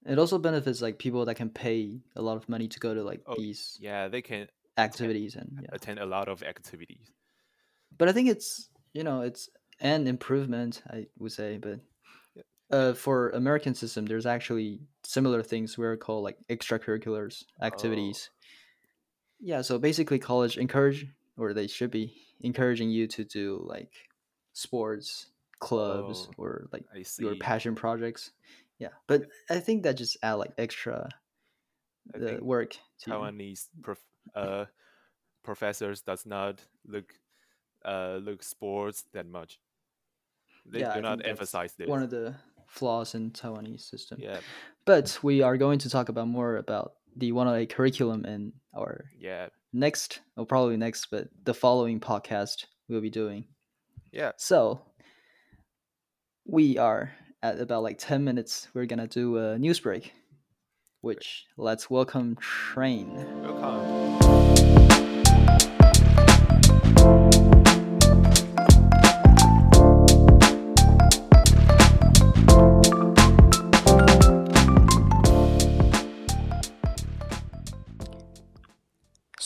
It 0.05 0.17
also 0.19 0.39
benefits 0.39 0.81
like 0.81 0.99
people 0.99 1.25
that 1.25 1.35
can 1.35 1.49
pay 1.51 2.01
a 2.15 2.21
lot 2.21 2.37
of 2.37 2.49
money 2.49 2.67
to 2.67 2.79
go 2.79 2.93
to 2.93 3.03
like 3.03 3.25
Oh, 3.27 3.35
these 3.35 3.79
Yeah, 3.79 4.07
they 4.07 4.21
can 4.23 4.49
activities 4.77 5.35
and 5.35 5.51
yeah. 5.61 5.71
attend 5.71 5.99
a 5.99 6.05
lot 6.05 6.29
of 6.29 6.43
activities. 6.43 7.13
But 7.97 8.09
I 8.09 8.13
think 8.13 8.29
it's 8.29 8.69
you 8.93 9.03
know 9.03 9.21
it's 9.21 9.49
an 9.79 10.07
improvement 10.07 10.81
I 10.89 11.07
would 11.17 11.31
say, 11.31 11.57
but 11.57 11.79
Yeah. 12.35 12.43
uh, 12.71 12.93
for 12.93 13.31
American 13.31 13.75
system, 13.75 14.05
there's 14.07 14.25
actually 14.27 14.81
similar 15.05 15.43
things 15.43 15.77
we're 15.77 15.97
called 15.97 16.23
like 16.23 16.39
extracurriculars 16.49 17.45
Oh. 17.71 18.19
activities. 18.19 18.31
Yeah, 19.39 19.61
so 19.61 19.77
basically, 19.79 20.19
college 20.19 20.57
encourage 20.57 21.07
or 21.37 21.53
they 21.53 21.67
should 21.67 21.91
be 21.91 22.26
encouraging 22.41 22.89
you 22.89 23.07
to 23.07 23.23
do 23.23 23.63
like 23.65 23.91
sports 24.53 25.27
clubs 25.59 26.27
Oh, 26.29 26.33
or 26.37 26.67
like 26.71 26.85
your 27.19 27.35
passion 27.35 27.75
projects. 27.75 28.31
Yeah, 28.79 28.89
but 29.07 29.23
I 29.49 29.59
think 29.59 29.83
that 29.83 29.97
just 29.97 30.17
add 30.21 30.33
like 30.35 30.53
extra 30.57 31.09
the 32.13 32.39
work 32.41 32.77
to. 33.01 33.11
Taiwanese 33.11 33.67
prof- 33.81 34.05
uh, 34.35 34.65
professors 35.43 36.01
does 36.01 36.25
not 36.25 36.61
look 36.85 37.13
uh, 37.85 38.19
look 38.21 38.43
sports 38.43 39.03
that 39.13 39.27
much. 39.27 39.59
They 40.65 40.79
Yeah, 40.81 40.91
I 40.91 40.95
do 40.95 41.01
not 41.01 41.25
emphasize 41.25 41.73
this. 41.73 41.87
one 41.87 42.03
of 42.03 42.09
the 42.09 42.35
flaws 42.67 43.15
in 43.15 43.31
Taiwanese 43.31 43.81
system. 43.81 44.19
yeah, 44.21 44.41
But 44.85 45.17
we 45.23 45.41
are 45.41 45.57
going 45.57 45.79
to 45.79 45.89
talk 45.89 46.09
about 46.09 46.27
more 46.27 46.57
about 46.57 46.95
the 47.15 47.31
108 47.31 47.69
curriculum 47.69 48.25
in 48.25 48.53
our 48.75 49.05
yeah, 49.17 49.47
next, 49.73 50.21
or 50.35 50.45
probably 50.45 50.77
next, 50.77 51.07
but 51.11 51.27
the 51.43 51.53
following 51.53 51.99
podcast 51.99 52.65
we'll 52.87 53.01
be 53.01 53.09
doing. 53.09 53.45
yeah. 54.11 54.31
So 54.37 54.81
we 56.45 56.77
are 56.77 57.11
at 57.43 57.59
about 57.59 57.83
like 57.83 57.97
10 57.97 58.23
minutes. 58.23 58.67
We're 58.73 58.85
gonna 58.85 59.07
do 59.07 59.37
a 59.37 59.59
news 59.59 59.79
break, 59.79 60.13
which 61.01 61.45
let's 61.57 61.89
welcome 61.89 62.37
Train. 62.37 63.13
Welcome. 63.41 64.06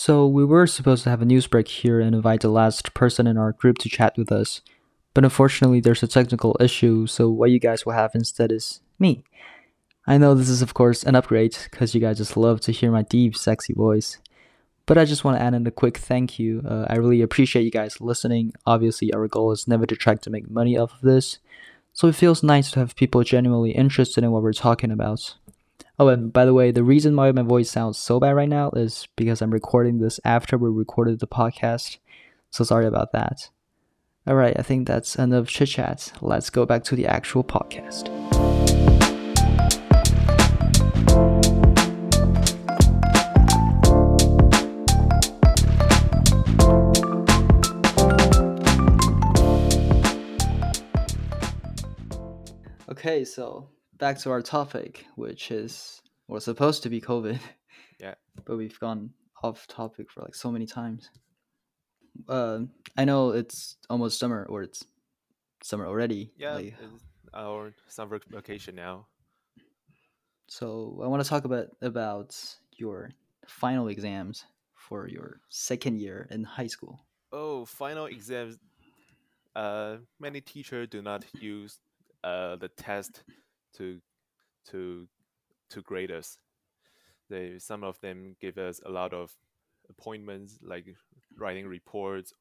So 0.04 0.26
we 0.26 0.44
were 0.44 0.66
supposed 0.66 1.04
to 1.04 1.12
have 1.12 1.22
a 1.22 1.26
news 1.26 1.46
break 1.46 1.68
here 1.68 2.02
and 2.02 2.16
invite 2.16 2.42
the 2.42 2.50
last 2.50 2.96
person 2.96 3.28
in 3.28 3.38
our 3.38 3.52
group 3.52 3.78
to 3.78 3.88
chat 3.88 4.18
with 4.18 4.32
us. 4.32 4.62
But 5.14 5.24
unfortunately 5.24 5.80
there's 5.80 6.02
a 6.02 6.08
technical 6.08 6.58
issue, 6.60 7.06
so 7.06 7.30
what 7.30 7.52
you 7.52 7.60
guys 7.60 7.86
will 7.86 7.94
have 7.94 8.16
instead 8.16 8.52
is 8.52 8.82
me. 8.98 9.24
I 10.08 10.18
know 10.18 10.34
this 10.34 10.50
is 10.50 10.64
of 10.64 10.74
course 10.74 11.04
an 11.04 11.14
upgrade 11.14 11.56
because 11.70 11.94
you 11.94 12.02
guys 12.02 12.18
just 12.18 12.36
love 12.36 12.62
to 12.62 12.72
hear 12.72 12.92
my 12.92 13.04
deep, 13.04 13.38
sexy 13.38 13.74
voice. 13.74 14.18
But 14.88 14.98
I 14.98 15.06
just 15.06 15.24
want 15.24 15.38
to 15.38 15.44
add 15.44 15.54
in 15.54 15.68
a 15.68 15.72
quick 15.72 16.00
thank 16.00 16.40
you. 16.40 16.64
Uh, 16.68 16.88
I 16.90 16.96
really 16.96 17.22
appreciate 17.22 17.62
you 17.62 17.70
guys 17.70 18.02
listening. 18.02 18.54
Obviously, 18.66 19.14
our 19.14 19.28
goal 19.28 19.52
is 19.52 19.68
never 19.68 19.86
to 19.86 19.96
try 19.96 20.16
to 20.16 20.30
make 20.32 20.50
money 20.50 20.80
off 20.80 20.94
of 20.94 21.02
this, 21.02 21.38
so 21.94 22.08
it 22.08 22.16
feels 22.16 22.42
nice 22.42 22.72
to 22.72 22.80
have 22.80 22.96
people 22.96 23.22
genuinely 23.24 23.74
interested 23.74 24.24
in 24.24 24.32
what 24.32 24.42
we're 24.42 24.52
talking 24.52 24.90
about. 24.90 25.36
Oh, 26.00 26.08
and 26.08 26.34
by 26.34 26.46
the 26.46 26.54
way, 26.54 26.72
the 26.72 26.84
reason 26.84 27.16
why 27.16 27.32
my 27.32 27.44
voice 27.44 27.70
sounds 27.70 27.98
so 27.98 28.20
bad 28.20 28.32
right 28.32 28.50
now 28.50 28.72
is 28.72 29.08
because 29.16 29.42
I'm 29.42 29.52
recording 29.52 30.00
this 30.00 30.20
after 30.26 30.58
we 30.58 30.70
recorded 30.70 31.20
the 31.20 31.28
podcast. 31.28 31.98
So 32.50 32.64
sorry 32.64 32.88
about 32.88 33.12
that. 33.12 33.50
All 34.28 34.36
right, 34.36 34.58
I 34.58 34.62
think 34.62 34.88
that's 34.88 35.16
enough 35.16 35.48
chit 35.48 35.70
chat. 35.70 36.14
Let's 36.22 36.50
go 36.50 36.66
back 36.66 36.84
to 36.86 36.96
the 36.96 37.08
actual 37.08 37.44
podcast. 37.44 38.10
Okay, 52.90 53.26
so 53.26 53.68
back 54.02 54.18
to 54.18 54.32
our 54.32 54.42
topic, 54.42 55.06
which 55.16 55.52
is 55.52 56.02
was 56.28 56.44
supposed 56.44 56.84
to 56.84 56.90
be 56.90 57.00
COVID. 57.00 57.40
Yeah. 58.00 58.16
But 58.46 58.58
we've 58.58 58.80
gone 58.80 59.12
off 59.44 59.68
topic 59.68 60.10
for 60.12 60.22
like 60.22 60.36
so 60.36 60.52
many 60.52 60.66
times. 60.66 61.12
Uh, 62.28 62.62
I 62.98 63.06
know 63.06 63.32
it's 63.32 63.78
almost 63.90 64.20
summer, 64.20 64.46
or 64.50 64.64
it's 64.64 64.84
summer 65.64 65.86
already. 65.86 66.32
Yeah, 66.38 66.56
like, 66.56 66.76
our 67.34 67.74
summer 67.88 68.20
vacation 68.30 68.76
now. 68.76 69.08
so 70.48 71.00
I 71.04 71.08
want 71.08 71.24
to 71.24 71.30
talk 71.30 71.46
about 71.46 71.68
about 71.82 72.36
your 72.78 73.12
final 73.48 73.88
exams 73.88 74.46
for 74.76 75.08
your 75.08 75.40
second 75.50 76.00
year 76.00 76.28
in 76.32 76.44
high 76.44 76.68
school. 76.76 77.06
Oh, 77.32 77.66
final 77.66 78.08
exams. 78.08 78.58
Uh, 79.56 79.98
many 80.20 80.42
teachers 80.42 80.88
do 80.90 81.02
not 81.02 81.24
use 81.40 81.80
uh 82.24 82.56
the 82.56 82.70
test 82.70 83.24
to 83.78 84.00
to 84.70 85.08
to 85.70 85.82
grade 85.82 86.12
us. 86.12 86.38
They 87.30 87.60
some 87.60 87.84
of 87.84 88.00
them 88.02 88.36
give 88.40 88.58
us 88.58 88.82
a 88.86 88.90
lot 88.90 89.14
of 89.14 89.36
appointments, 89.90 90.60
like 90.62 90.86
writing 91.38 91.68
reports, 91.68 92.34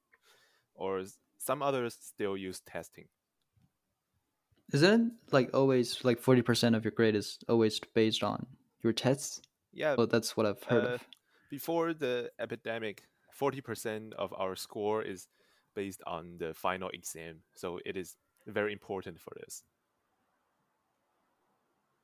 or 0.74 1.04
some 1.38 1.62
others 1.62 1.96
still 2.00 2.36
use 2.36 2.60
testing. 2.60 3.06
Isn't 4.72 5.06
it 5.06 5.12
like 5.32 5.50
always 5.54 6.04
like 6.04 6.20
forty 6.20 6.42
percent 6.42 6.76
of 6.76 6.84
your 6.84 6.92
grade 6.92 7.14
is 7.16 7.38
always 7.48 7.80
based 7.94 8.22
on 8.22 8.46
your 8.82 8.92
tests? 8.92 9.40
Yeah, 9.72 9.94
Well, 9.96 10.06
that's 10.06 10.36
what 10.36 10.46
I've 10.46 10.62
heard 10.64 10.84
uh, 10.84 10.88
of. 10.94 11.04
before 11.50 11.94
the 11.94 12.30
epidemic, 12.38 13.02
forty 13.32 13.60
percent 13.60 14.14
of 14.14 14.32
our 14.36 14.56
score 14.56 15.02
is 15.02 15.28
based 15.74 16.02
on 16.06 16.36
the 16.38 16.54
final 16.54 16.88
exam, 16.90 17.42
so 17.54 17.78
it 17.84 17.96
is 17.96 18.16
very 18.46 18.72
important 18.72 19.20
for 19.20 19.32
this. 19.40 19.62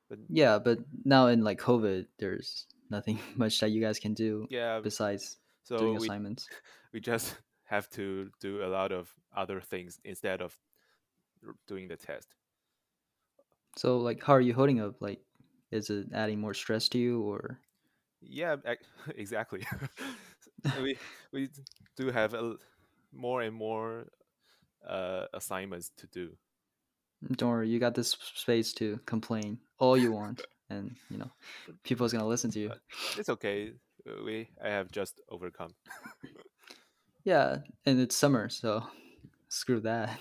But 0.08 0.18
Yeah, 0.28 0.58
but 0.58 0.78
now 1.04 1.26
in 1.28 1.42
like 1.42 1.60
COVID, 1.60 2.06
there's 2.18 2.66
nothing 2.90 3.18
much 3.36 3.60
that 3.60 3.70
you 3.70 3.80
guys 3.80 3.98
can 3.98 4.14
do 4.14 4.46
yeah, 4.50 4.80
besides 4.82 5.38
so 5.64 5.78
doing 5.78 5.98
we 5.98 6.06
assignments. 6.06 6.48
we 6.92 7.00
just 7.00 7.36
have 7.64 7.88
to 7.90 8.30
do 8.40 8.64
a 8.64 8.68
lot 8.68 8.92
of 8.92 9.12
other 9.36 9.60
things 9.60 9.98
instead 10.04 10.40
of 10.40 10.54
doing 11.66 11.88
the 11.88 11.96
test. 11.96 12.28
So 13.76 13.98
like, 13.98 14.22
how 14.22 14.32
are 14.34 14.40
you 14.40 14.54
holding 14.54 14.80
up? 14.80 14.94
Like, 15.00 15.20
is 15.70 15.90
it 15.90 16.06
adding 16.14 16.40
more 16.40 16.54
stress 16.54 16.88
to 16.90 16.98
you, 16.98 17.20
or 17.22 17.60
Yeah, 18.22 18.56
exactly. 19.16 19.66
we 20.82 20.96
we 21.32 21.48
do 21.96 22.10
have 22.10 22.34
a, 22.34 22.56
more 23.12 23.42
and 23.42 23.54
more 23.54 24.08
uh, 24.86 25.26
assignments 25.34 25.90
to 25.98 26.06
do. 26.06 26.36
Don't 27.32 27.50
worry, 27.50 27.68
you 27.68 27.78
got 27.78 27.94
this 27.94 28.10
space 28.12 28.72
to 28.74 28.98
complain 29.06 29.60
all 29.78 29.96
you 29.96 30.12
want, 30.12 30.42
and 30.70 30.96
you 31.10 31.18
know, 31.18 31.30
people's 31.84 32.12
gonna 32.12 32.26
listen 32.26 32.50
to 32.52 32.60
you. 32.60 32.72
It's 33.16 33.28
okay. 33.28 33.72
We 34.04 34.50
I 34.62 34.68
have 34.68 34.90
just 34.92 35.20
overcome. 35.28 35.74
Yeah, 37.24 37.58
and 37.84 38.00
it's 38.00 38.16
summer, 38.16 38.48
so 38.48 38.86
screw 39.48 39.80
that. 39.80 40.20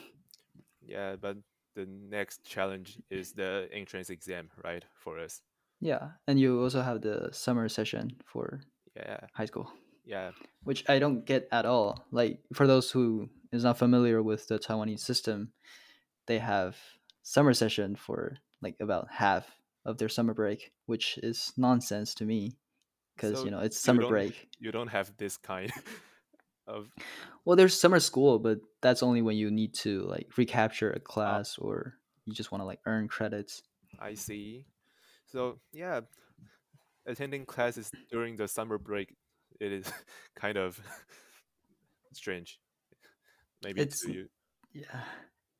Yeah, 0.81 1.15
but 1.15 1.37
the 1.75 1.85
next 1.85 2.43
challenge 2.45 2.99
is 3.09 3.33
the 3.33 3.67
entrance 3.71 4.09
exam, 4.09 4.51
right? 4.63 4.85
For 4.95 5.19
us. 5.19 5.41
Yeah, 5.79 6.11
and 6.27 6.39
you 6.39 6.61
also 6.61 6.81
have 6.81 7.01
the 7.01 7.29
summer 7.31 7.67
session 7.69 8.17
for 8.25 8.61
Yeah, 8.95 9.27
high 9.33 9.45
school, 9.45 9.71
yeah, 10.05 10.31
which 10.63 10.87
I 10.89 10.99
don't 10.99 11.25
get 11.25 11.47
at 11.51 11.65
all. 11.65 12.05
Like 12.11 12.41
for 12.53 12.67
those 12.67 12.91
who 12.91 13.29
is 13.51 13.63
not 13.63 13.77
familiar 13.77 14.23
with 14.23 14.47
the 14.47 14.59
Taiwanese 14.59 14.99
system, 15.01 15.53
they 16.27 16.39
have 16.39 16.75
summer 17.23 17.53
session 17.53 17.95
for 17.95 18.37
like 18.61 18.75
about 18.79 19.07
half 19.11 19.45
of 19.85 19.97
their 19.97 20.09
summer 20.09 20.33
break, 20.33 20.71
which 20.85 21.17
is 21.21 21.53
nonsense 21.57 22.13
to 22.15 22.25
me 22.25 22.57
because 23.15 23.39
So 23.39 23.45
you 23.45 23.51
know 23.51 23.59
it's 23.59 23.77
summer 23.79 24.01
don't- 24.01 24.11
break. 24.11 24.47
You 24.59 24.71
don't 24.71 24.87
have 24.87 25.15
this 25.17 25.37
kind 25.37 25.71
of 26.67 26.89
Well, 27.45 27.55
there's 27.55 27.79
summer 27.79 27.99
school, 27.99 28.39
but 28.39 28.59
that's 28.81 29.03
only 29.03 29.21
when 29.21 29.37
you 29.37 29.51
need 29.51 29.73
to 29.85 30.01
like 30.03 30.37
recapture 30.37 30.91
a 30.91 30.97
oh. 30.97 30.99
class 30.99 31.57
or 31.57 31.97
you 32.25 32.33
just 32.33 32.51
want 32.51 32.61
to 32.61 32.65
like 32.65 32.79
earn 32.85 33.07
credits. 33.07 33.61
I 33.99 34.15
see. 34.15 34.65
So 35.27 35.59
yeah, 35.71 36.01
attending 37.05 37.45
classes 37.45 37.91
during 38.09 38.35
the 38.37 38.47
summer 38.47 38.77
break, 38.79 39.15
it 39.59 39.71
is 39.71 39.85
kind 40.35 40.57
of 40.57 40.79
strange. 42.13 42.59
Maybe 43.63 43.81
It's- 43.81 44.01
to 44.01 44.11
you. 44.11 44.29
Yeah, 44.73 45.03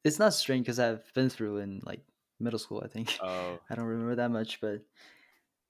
it's 0.06 0.20
not 0.20 0.34
strange 0.34 0.66
because 0.66 0.80
I've 0.80 1.12
been 1.14 1.30
through 1.30 1.58
in 1.58 1.82
like 1.84 2.02
middle 2.40 2.60
school. 2.60 2.82
I 2.86 2.88
think 2.88 3.18
Oh, 3.22 3.60
I 3.70 3.76
don't 3.76 3.86
remember 3.86 4.16
that 4.16 4.30
much, 4.30 4.62
but 4.62 4.82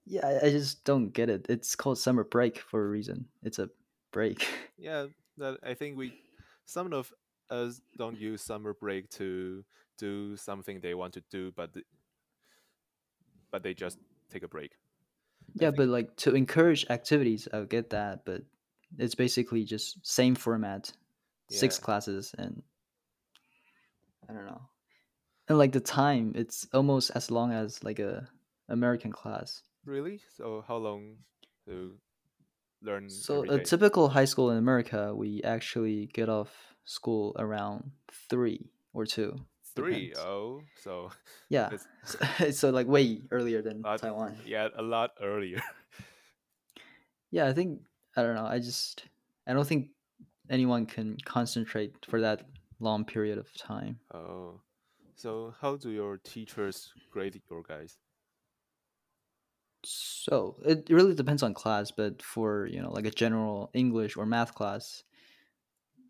yeah, 0.05 0.27
I, 0.27 0.47
I 0.47 0.49
just 0.51 0.83
don't 0.83 1.09
get 1.09 1.29
it. 1.29 1.45
It's 1.49 1.75
called 1.75 1.97
summer 1.97 2.25
break 2.25 2.59
for 2.59 2.85
a 2.85 2.87
reason. 2.87 3.25
It's 3.41 3.57
a 3.57 3.69
break. 4.11 4.47
yeah. 4.77 5.07
That 5.37 5.57
I 5.63 5.73
think 5.73 5.97
we 5.97 6.13
some 6.65 6.93
of 6.93 7.11
us 7.49 7.81
don't 7.97 8.17
use 8.19 8.41
summer 8.41 8.73
break 8.73 9.09
to 9.11 9.63
do 9.97 10.35
something 10.35 10.79
they 10.81 10.93
want 10.93 11.13
to 11.13 11.23
do, 11.31 11.51
but 11.55 11.75
but 13.51 13.63
they 13.63 13.73
just 13.73 13.97
take 14.29 14.43
a 14.43 14.47
break. 14.49 14.71
yeah, 15.55 15.71
but 15.71 15.87
like 15.87 16.15
to 16.17 16.35
encourage 16.35 16.85
activities, 16.89 17.47
I 17.53 17.61
get 17.61 17.89
that, 17.91 18.25
but 18.25 18.41
it's 18.97 19.15
basically 19.15 19.63
just 19.63 20.05
same 20.05 20.35
format, 20.35 20.91
six 21.49 21.79
classes, 21.79 22.33
and 22.37 22.61
I 24.29 24.33
don't 24.33 24.45
know. 24.45 24.61
And 25.47 25.57
like 25.57 25.71
the 25.71 25.79
time, 25.79 26.33
it's 26.35 26.67
almost 26.73 27.11
as 27.15 27.29
long 27.29 27.51
as 27.51 27.83
like 27.83 27.99
a 27.99 28.27
American 28.69 29.11
class. 29.11 29.61
Really? 29.85 30.19
So 30.35 30.63
how 30.67 30.77
long 30.77 31.17
to 31.67 31.93
learn? 32.81 33.09
So 33.09 33.43
a 33.43 33.59
typical 33.59 34.09
high 34.09 34.25
school 34.25 34.49
in 34.51 34.57
America, 34.57 35.13
we 35.13 35.43
actually 35.43 36.07
get 36.13 36.29
off 36.29 36.49
school 36.85 37.35
around 37.37 37.91
three 38.29 38.71
or 38.93 39.05
two. 39.05 39.35
three. 39.75 40.09
depends. 40.09 40.19
Oh, 40.25 40.61
so 40.81 41.11
Yeah, 41.49 41.69
It's- 41.73 42.57
so 42.57 42.69
like 42.71 42.87
way 42.87 43.21
earlier 43.29 43.61
than 43.61 43.81
lot- 43.81 43.99
Taiwan. 44.01 44.37
yeah, 44.45 44.69
a 44.75 44.81
lot 44.81 45.11
earlier. 45.21 45.61
Yeah, 47.31 47.47
I 47.47 47.53
think 47.53 47.81
I 48.15 48.23
don't 48.23 48.35
know. 48.35 48.45
I 48.45 48.59
just 48.59 49.03
I 49.45 49.53
don't 49.53 49.67
think 49.67 49.89
anyone 50.49 50.85
can 50.85 51.17
concentrate 51.25 51.93
for 52.07 52.21
that 52.21 52.45
long 52.79 53.05
period 53.05 53.37
of 53.37 53.53
time. 53.53 53.99
Oh, 54.11 54.63
so 55.15 55.51
how 55.51 55.75
do 55.77 55.91
your 55.91 56.17
teachers 56.17 56.91
grade 57.11 57.39
your 57.51 57.61
guys? 57.61 57.99
So 59.85 60.57
it 60.65 60.89
really 60.89 61.13
depends 61.15 61.41
on 61.43 61.53
class, 61.53 61.91
but 61.91 62.21
for 62.21 62.65
you 62.65 62.81
know 62.81 62.91
like 62.91 63.05
a 63.05 63.11
general 63.11 63.69
English 63.73 64.17
or 64.17 64.25
math 64.25 64.53
class, 64.55 65.03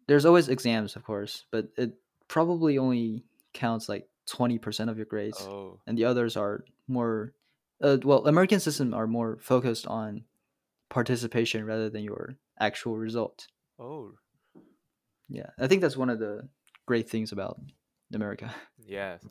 there's 0.07 0.25
always 0.25 0.49
exams, 0.49 0.95
of 0.95 1.03
course, 1.03 1.45
but 1.51 1.69
it 1.77 1.93
probably 2.27 2.77
only 2.77 3.25
counts 3.53 3.89
like 3.89 4.09
twenty 4.25 4.57
percent 4.59 4.89
of 4.89 4.97
your 4.97 5.05
grades, 5.05 5.49
Oh, 5.49 5.79
and 5.87 5.97
the 5.97 6.05
others 6.05 6.37
are 6.37 6.65
more. 6.87 7.33
Uh, 7.81 7.97
well, 8.03 8.25
American 8.27 8.59
system 8.59 8.93
are 8.93 9.07
more 9.07 9.37
focused 9.41 9.85
on 9.85 10.23
participation 10.89 11.65
rather 11.65 11.89
than 11.89 12.03
your 12.03 12.37
actual 12.59 12.97
result. 12.97 13.47
oh, 13.79 14.17
Yeah, 15.27 15.49
I 15.57 15.67
think 15.67 15.81
that's 15.81 15.97
one 15.97 16.09
of 16.09 16.19
the 16.19 16.49
great 16.85 17.09
things 17.09 17.31
about 17.31 17.59
America. 18.13 18.53
yes. 18.85 19.25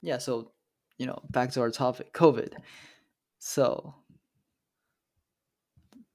Yeah, 0.00 0.18
so 0.18 0.52
you 0.98 1.06
know, 1.06 1.20
back 1.30 1.50
to 1.52 1.60
our 1.60 1.70
topic, 1.70 2.12
COVID. 2.12 2.54
So, 3.38 3.94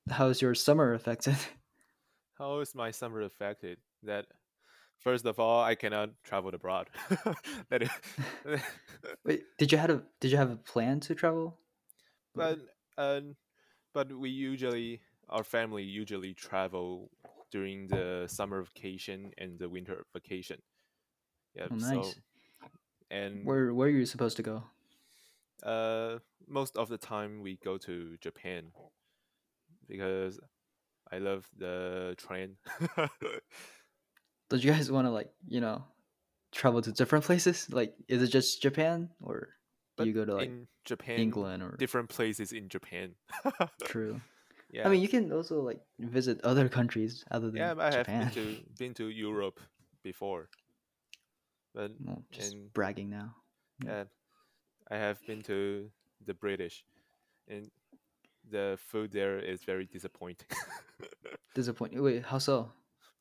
how's 0.09 0.41
your 0.41 0.55
summer 0.55 0.93
affected? 0.93 1.35
How 2.37 2.59
is 2.59 2.75
my 2.75 2.91
summer 2.91 3.21
affected? 3.21 3.79
That 4.03 4.27
first 4.99 5.25
of 5.25 5.39
all, 5.39 5.63
I 5.63 5.73
cannot 5.73 6.11
travel 6.23 6.53
abroad. 6.53 6.87
that 7.69 7.81
is, 7.81 7.89
Wait, 9.25 9.43
did 9.57 9.71
you 9.71 9.77
have 9.79 9.89
a 9.89 10.03
did 10.19 10.31
you 10.31 10.37
have 10.37 10.51
a 10.51 10.55
plan 10.55 10.99
to 11.01 11.15
travel? 11.15 11.57
but 12.35 12.59
um, 12.97 13.35
but 13.93 14.11
we 14.13 14.29
usually 14.29 15.01
our 15.29 15.43
family 15.43 15.83
usually 15.83 16.33
travel 16.33 17.09
during 17.51 17.87
the 17.87 18.25
summer 18.27 18.61
vacation 18.63 19.31
and 19.37 19.59
the 19.59 19.69
winter 19.69 20.05
vacation. 20.13 20.61
Yeah, 21.55 21.67
Oh, 21.71 21.75
nice. 21.75 22.05
so 22.07 22.13
and 23.09 23.45
Where 23.45 23.73
where 23.73 23.87
are 23.87 23.91
you 23.91 24.05
supposed 24.05 24.37
to 24.37 24.43
go? 24.43 24.63
Uh, 25.63 26.19
most 26.47 26.77
of 26.77 26.89
the 26.89 26.97
time 26.97 27.41
we 27.41 27.57
go 27.63 27.77
to 27.79 28.17
Japan 28.21 28.71
because 29.87 30.39
I 31.11 31.17
love 31.19 31.47
the 31.57 32.15
train. 32.17 32.57
Did 34.49 34.63
you 34.63 34.71
guys 34.71 34.91
want 34.91 35.07
to 35.07 35.11
like 35.11 35.31
you 35.47 35.61
know 35.61 35.83
travel 36.51 36.81
to 36.81 36.91
different 36.91 37.25
places? 37.25 37.67
Like, 37.71 37.95
is 38.07 38.21
it 38.21 38.27
just 38.27 38.61
Japan 38.61 39.09
or 39.21 39.39
do 39.39 39.47
but 39.97 40.07
you 40.07 40.13
go 40.13 40.25
to 40.25 40.35
like 40.35 40.49
in 40.49 40.67
Japan, 40.85 41.19
England 41.19 41.63
or 41.63 41.75
different 41.77 42.09
places 42.09 42.51
in 42.51 42.69
Japan. 42.69 43.15
true? 43.83 44.21
Yeah, 44.71 44.85
I 44.87 44.89
mean, 44.91 45.01
you 45.01 45.07
can 45.07 45.31
also 45.31 45.61
like 45.61 45.81
visit 45.99 46.41
other 46.43 46.69
countries 46.69 47.23
other 47.31 47.47
than 47.51 47.57
yeah, 47.57 47.73
I 47.79 47.91
have 47.91 48.05
Japan. 48.07 48.19
been 48.19 48.31
to 48.33 48.43
been 48.77 48.93
to 48.95 49.09
Europe 49.09 49.59
before, 50.03 50.49
but 51.73 51.91
Well, 52.05 52.23
just 52.31 52.53
and- 52.53 52.73
bragging 52.73 53.09
now. 53.09 53.35
yeah, 53.83 54.05
I 54.91 54.97
have 54.97 55.19
been 55.27 55.41
to 55.43 55.89
the 56.25 56.33
British, 56.33 56.83
and 57.47 57.69
the 58.49 58.77
food 58.79 59.11
there 59.11 59.39
is 59.39 59.63
very 59.63 59.85
disappointing. 59.85 60.47
Disappointing. 61.55 62.01
Wait, 62.03 62.23
how 62.25 62.37
so? 62.37 62.69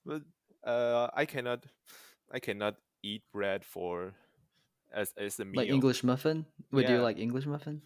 But 0.05 0.23
uh, 0.65 1.09
I 1.15 1.25
cannot, 1.25 1.65
I 2.31 2.39
cannot 2.39 2.77
eat 3.03 3.23
bread 3.33 3.65
for 3.65 4.13
as 4.93 5.13
as 5.17 5.41
a 5.41 5.45
meal. 5.45 5.63
Like 5.63 5.71
English 5.73 6.05
muffin? 6.05 6.45
Wait, 6.71 6.87
do 6.87 6.93
you 6.93 7.03
like 7.03 7.19
English 7.19 7.47
muffin? 7.47 7.81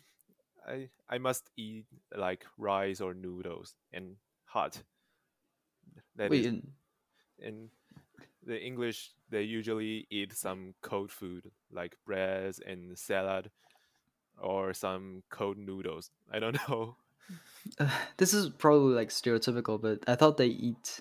I 0.66 0.88
I 1.09 1.18
must 1.18 1.51
eat 1.57 1.87
like 2.16 2.46
rice 2.59 3.01
or 3.01 3.14
noodles 3.14 3.75
and 3.92 4.16
hot. 4.44 4.83
That 6.16 6.31
Wait, 6.31 6.40
is- 6.40 6.46
in, 6.46 6.73
and 7.42 7.70
the 8.44 8.61
English 8.61 9.12
they 9.31 9.42
usually 9.42 10.07
eat 10.11 10.33
some 10.33 10.75
cold 10.83 11.11
food 11.12 11.51
like 11.73 11.96
breads 12.05 12.59
and 12.61 12.99
salad 12.99 13.51
or 14.38 14.73
some 14.75 15.23
cold 15.31 15.57
noodles. 15.59 16.11
I 16.33 16.38
don't 16.38 16.57
know. 16.68 16.96
Uh, 17.79 17.88
this 18.16 18.35
is 18.35 18.49
probably 18.51 18.94
like 18.94 19.11
stereotypical, 19.11 19.81
but 19.81 20.01
I 20.09 20.14
thought 20.16 20.37
they 20.37 20.46
eat 20.49 21.01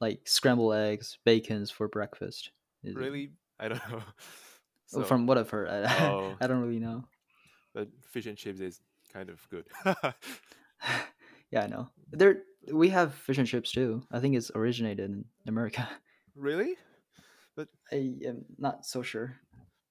like 0.00 0.20
scrambled 0.24 0.74
eggs, 0.74 1.18
bacons 1.24 1.70
for 1.70 1.88
breakfast. 1.88 2.50
Is 2.82 2.94
it- 2.94 2.98
Really, 2.98 3.30
I 3.58 3.68
don't 3.68 3.88
know. 3.90 4.02
Oh, 4.02 5.00
So, 5.00 5.02
from 5.04 5.26
what 5.26 5.38
I've 5.38 5.50
heard, 5.50 5.68
I, 5.68 6.08
Oh. 6.10 6.36
I 6.40 6.46
don't 6.46 6.60
really 6.60 6.78
know. 6.80 7.04
But 7.74 7.88
fish 8.00 8.26
and 8.26 8.38
chips 8.38 8.60
is 8.60 8.80
kind 9.12 9.28
of 9.28 9.40
good. 9.50 9.66
yeah, 11.50 11.62
I 11.64 11.66
know. 11.66 11.88
There 12.12 12.42
we 12.72 12.88
have 12.90 13.14
fish 13.14 13.38
and 13.38 13.46
chips 13.46 13.72
too. 13.72 14.02
I 14.12 14.20
think 14.20 14.36
it's 14.36 14.50
originated 14.54 15.10
in 15.10 15.24
America. 15.46 15.88
really? 16.36 16.74
But 17.56 17.68
I 17.92 18.14
am 18.26 18.44
not 18.58 18.86
so 18.86 19.02
sure. 19.02 19.36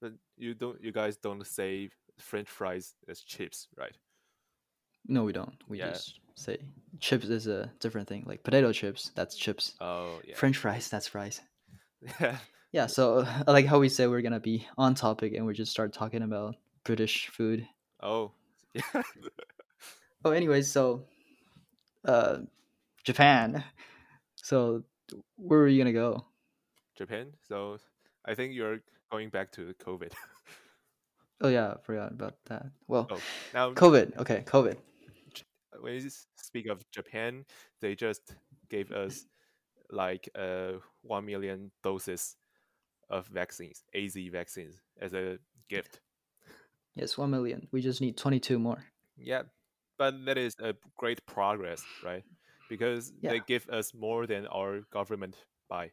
But 0.01 0.13
you 0.37 0.53
don't. 0.53 0.81
You 0.83 0.91
guys 0.91 1.17
don't 1.17 1.45
say 1.45 1.89
French 2.19 2.49
fries 2.49 2.93
as 3.07 3.21
chips, 3.21 3.67
right? 3.77 3.95
No, 5.07 5.23
we 5.23 5.33
don't. 5.33 5.55
We 5.67 5.79
Yeah. 5.79 5.91
just 5.91 6.19
say 6.35 6.57
chips 6.99 7.27
is 7.27 7.47
a 7.47 7.71
different 7.79 8.07
thing. 8.07 8.23
Like 8.25 8.43
potato 8.43 8.71
chips, 8.71 9.11
that's 9.15 9.35
chips. 9.35 9.75
Oh 9.79 10.19
yeah. 10.27 10.35
French 10.35 10.57
fries, 10.57 10.89
that's 10.89 11.07
fries. 11.07 11.41
Yeah. 12.19 12.37
Yeah, 12.71 12.87
so 12.87 13.25
like 13.47 13.67
how 13.67 13.77
we 13.79 13.87
say 13.87 14.07
we're 14.07 14.21
gonna 14.23 14.39
be 14.39 14.65
on 14.77 14.95
topic 14.95 15.33
and 15.35 15.45
we 15.45 15.53
just 15.53 15.71
start 15.71 15.93
talking 15.93 16.23
about 16.23 16.55
British 16.83 17.27
food. 17.27 17.67
Oh. 18.01 18.31
Yeah. 18.73 18.81
Oh, 20.25 20.31
anyways, 20.31 20.71
so 20.71 21.03
uh, 22.05 22.39
Japan. 23.03 23.63
So 24.35 24.83
where 25.35 25.59
are 25.59 25.67
you 25.67 25.77
gonna 25.77 25.93
go? 25.93 26.25
Japan. 26.95 27.33
So 27.47 27.77
I 28.25 28.35
think 28.35 28.53
you're 28.53 28.79
going 29.11 29.29
back 29.29 29.51
to 29.53 29.73
COVID. 29.83 30.13
Oh 31.41 31.49
yeah, 31.49 31.73
I 31.73 31.77
forgot 31.81 32.11
about 32.13 32.35
that. 32.45 32.67
Well, 32.87 33.07
Oh, 33.11 33.19
now 33.53 33.73
COVID. 33.73 34.17
Okay, 34.17 34.43
COVID. 34.45 34.77
when 35.81 35.93
you 35.95 36.09
speak 36.37 36.67
of 36.67 36.89
Japan, 36.91 37.43
they 37.81 37.95
just 37.95 38.35
gave 38.69 38.91
us 38.91 39.25
like 39.91 40.29
uh 40.35 40.73
one 41.01 41.25
million 41.25 41.71
doses 41.83 42.37
of 43.09 43.27
vaccines, 43.27 43.83
AZ 43.93 44.15
vaccines, 44.31 44.81
as 45.01 45.13
a 45.13 45.37
gift. 45.69 45.99
Yes, 46.95 47.17
one 47.17 47.31
million. 47.31 47.67
We 47.71 47.81
just 47.81 48.01
need 48.01 48.17
twenty-two 48.17 48.59
more. 48.59 48.83
Yeah, 49.17 49.43
but 49.97 50.25
that 50.25 50.37
is 50.37 50.55
a 50.59 50.75
great 50.97 51.25
progress, 51.25 51.83
right? 52.03 52.23
Because 52.69 53.11
they 53.21 53.41
give 53.47 53.67
us 53.69 53.93
more 53.93 54.25
than 54.27 54.47
our 54.47 54.81
government 54.91 55.35
buy. 55.69 55.91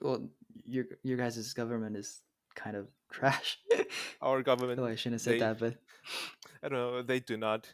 Well, 0.00 0.28
your 0.64 0.86
your 1.02 1.16
guys' 1.16 1.52
government 1.54 1.96
is 1.96 2.20
kind 2.54 2.76
of 2.76 2.88
trash. 3.10 3.58
Our 4.20 4.42
government, 4.42 4.80
like 4.80 4.92
I 4.92 4.96
shouldn't 4.96 5.14
have 5.14 5.22
said 5.22 5.34
they- 5.34 5.38
that, 5.40 5.58
but 5.58 5.74
I 6.62 6.68
don't 6.68 6.78
know, 6.78 7.02
they 7.02 7.20
do 7.20 7.36
not, 7.36 7.72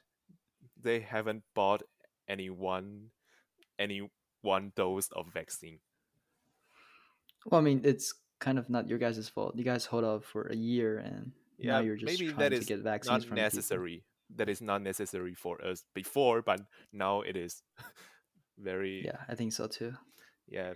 they 0.83 1.01
haven't 1.01 1.43
bought 1.55 1.83
any 2.29 2.49
one, 2.51 3.11
any 3.79 4.09
one 4.43 4.73
dose 4.77 5.09
of 5.13 5.27
vaccine. 5.33 5.79
well, 7.47 7.61
I 7.61 7.65
mean, 7.65 7.81
it's 7.85 8.15
kind 8.41 8.59
of 8.59 8.69
not 8.71 8.89
your 8.89 8.99
guys' 8.99 9.29
fault. 9.29 9.57
You 9.57 9.65
guys 9.65 9.85
hold 9.87 10.05
off 10.05 10.25
for 10.25 10.47
a 10.49 10.57
year, 10.57 10.99
and 10.99 11.33
Yeah, 11.59 11.73
now 11.73 11.81
you're 11.81 11.97
just 11.97 12.07
maybe 12.21 12.33
trying 12.33 12.51
that 12.51 12.61
to 12.61 12.65
get 12.65 12.81
vaccines 12.81 13.13
not 13.13 13.21
the 13.21 13.25
people. 13.27 13.37
necessary. 13.37 14.05
That 14.37 14.49
is 14.49 14.61
not 14.61 14.83
necessary 14.83 15.35
for 15.35 15.65
us 15.65 15.85
before, 15.95 16.43
but 16.43 16.61
now 16.93 17.23
it 17.23 17.37
is 17.37 17.63
very 18.59 19.03
Yeah, 19.05 19.17
I 19.29 19.35
think 19.35 19.53
so 19.53 19.67
too. 19.67 19.95
yeah. 20.47 20.75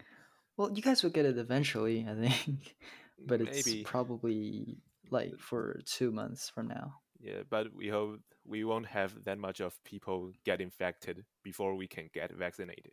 Well, 0.57 0.71
you 0.75 0.83
guys 0.83 1.03
will 1.03 1.11
get 1.11 1.25
it 1.27 1.39
eventually, 1.39 2.07
I 2.09 2.15
think, 2.15 2.77
but 3.27 3.41
it's 3.41 3.67
maybe 3.67 3.85
probably 3.85 4.79
like 5.11 5.39
for 5.39 5.81
two 5.87 6.11
months 6.13 6.51
from 6.51 6.69
now. 6.69 6.95
yeah, 7.21 7.43
but 7.49 7.73
we 7.75 7.89
hope 7.89 8.21
we 8.45 8.65
won't 8.65 8.87
have 8.87 9.13
that 9.25 9.39
much 9.39 9.61
of 9.61 9.73
people 9.85 10.33
get 10.45 10.61
infected 10.61 11.25
before 11.45 11.75
we 11.77 11.87
can 11.87 12.11
get 12.13 12.33
vaccinated. 12.33 12.93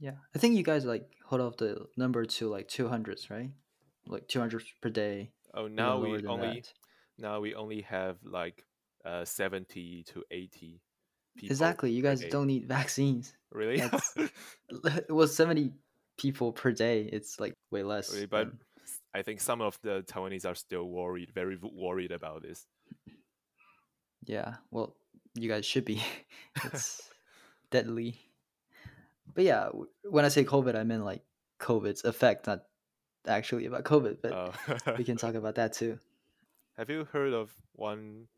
Yeah, 0.00 0.16
I 0.34 0.38
think 0.38 0.56
you 0.56 0.62
guys 0.62 0.84
like 0.84 1.06
hold 1.26 1.40
off 1.42 1.56
the 1.56 1.86
number 1.96 2.24
to 2.24 2.48
like 2.48 2.68
two 2.68 2.88
hundreds, 2.88 3.30
right? 3.30 3.50
Like 4.06 4.28
two 4.28 4.40
hundred 4.40 4.64
per 4.80 4.88
day. 4.90 5.30
Oh, 5.54 5.66
now 5.68 5.98
we 5.98 6.26
only 6.26 6.60
that. 6.60 6.72
Now 7.18 7.40
we 7.40 7.54
only 7.54 7.82
have 7.82 8.16
like 8.24 8.64
uh 9.04 9.24
70 9.24 10.04
to 10.04 10.24
80 10.30 10.80
people. 11.36 11.52
Exactly. 11.52 11.90
You 11.90 12.02
guys 12.02 12.24
don't 12.24 12.46
need 12.46 12.66
vaccines. 12.78 13.32
really 13.52 13.78
that's- 13.80 14.14
well, 15.08 15.26
seventy 15.28 15.72
people 16.18 16.52
per 16.52 16.72
day. 16.72 17.08
It's 17.12 17.38
like 17.40 17.54
way 17.70 17.82
less. 17.82 18.12
Really, 18.12 18.26
but 18.26 18.48
than- 18.48 18.58
I 19.14 19.22
think 19.22 19.40
some 19.40 19.60
of 19.62 19.78
the 19.82 20.02
Taiwanese 20.02 20.44
are 20.46 20.54
still 20.54 20.84
worried, 20.84 21.30
very 21.34 21.58
worried 21.62 22.12
about 22.12 22.42
this. 22.42 22.66
yeah, 24.26 24.56
well, 24.70 24.94
you 25.34 25.48
guys 25.48 25.64
should 25.64 25.84
be. 25.84 26.02
it's 26.64 27.02
deadly. 27.70 28.18
But 29.34 29.44
yeah, 29.44 29.68
when 30.04 30.24
I 30.24 30.28
say 30.28 30.44
COVID, 30.44 30.74
I 30.74 30.84
mean 30.84 31.04
like 31.04 31.22
COVID's 31.60 32.04
effect, 32.04 32.46
not 32.46 32.60
actually 33.26 33.66
about 33.66 33.84
COVID. 33.84 34.18
But 34.22 34.32
Oh. 34.32 34.94
we 34.96 35.04
can 35.04 35.16
talk 35.16 35.34
about 35.34 35.54
that 35.56 35.72
too. 35.72 35.98
Have 36.78 36.88
you 36.90 37.04
heard 37.12 37.32
of 37.34 37.50
one 37.72 38.28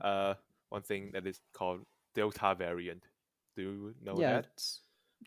uh 0.00 0.34
one 0.68 0.82
thing 0.82 1.10
that 1.12 1.26
is 1.26 1.40
called 1.52 1.80
Delta 2.14 2.54
variant? 2.56 3.02
Do 3.56 3.62
you 3.62 3.94
know 4.02 4.20
yeah, 4.20 4.34
that? 4.34 4.46
it's 4.54 4.82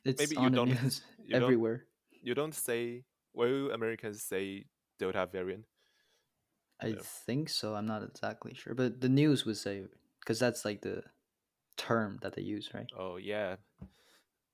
it's 0.06 0.20
Maybe 0.22 0.42
you 0.42 0.50
don't- 0.50 0.70
you 1.26 1.32
don't- 1.32 1.44
everywhere. 1.44 1.86
You 2.22 2.34
don't 2.34 2.56
say 2.56 3.04
will 3.34 3.72
Americans 3.72 4.24
say 4.24 4.66
Delta 4.98 5.28
variant? 5.30 5.66
I 6.82 6.88
Yeah. 6.88 7.02
think 7.26 7.50
so. 7.50 7.76
I'm 7.76 7.86
not 7.86 8.04
exactly 8.04 8.54
sure, 8.54 8.74
but 8.74 9.02
the 9.02 9.10
news 9.10 9.46
would 9.46 9.58
say 9.58 9.84
because 10.20 10.40
that's 10.40 10.64
like 10.64 10.82
the 10.82 11.04
term 11.76 12.20
that 12.22 12.34
they 12.34 12.42
use, 12.44 12.74
right? 12.74 12.90
Oh 12.98 13.18
yeah. 13.18 13.58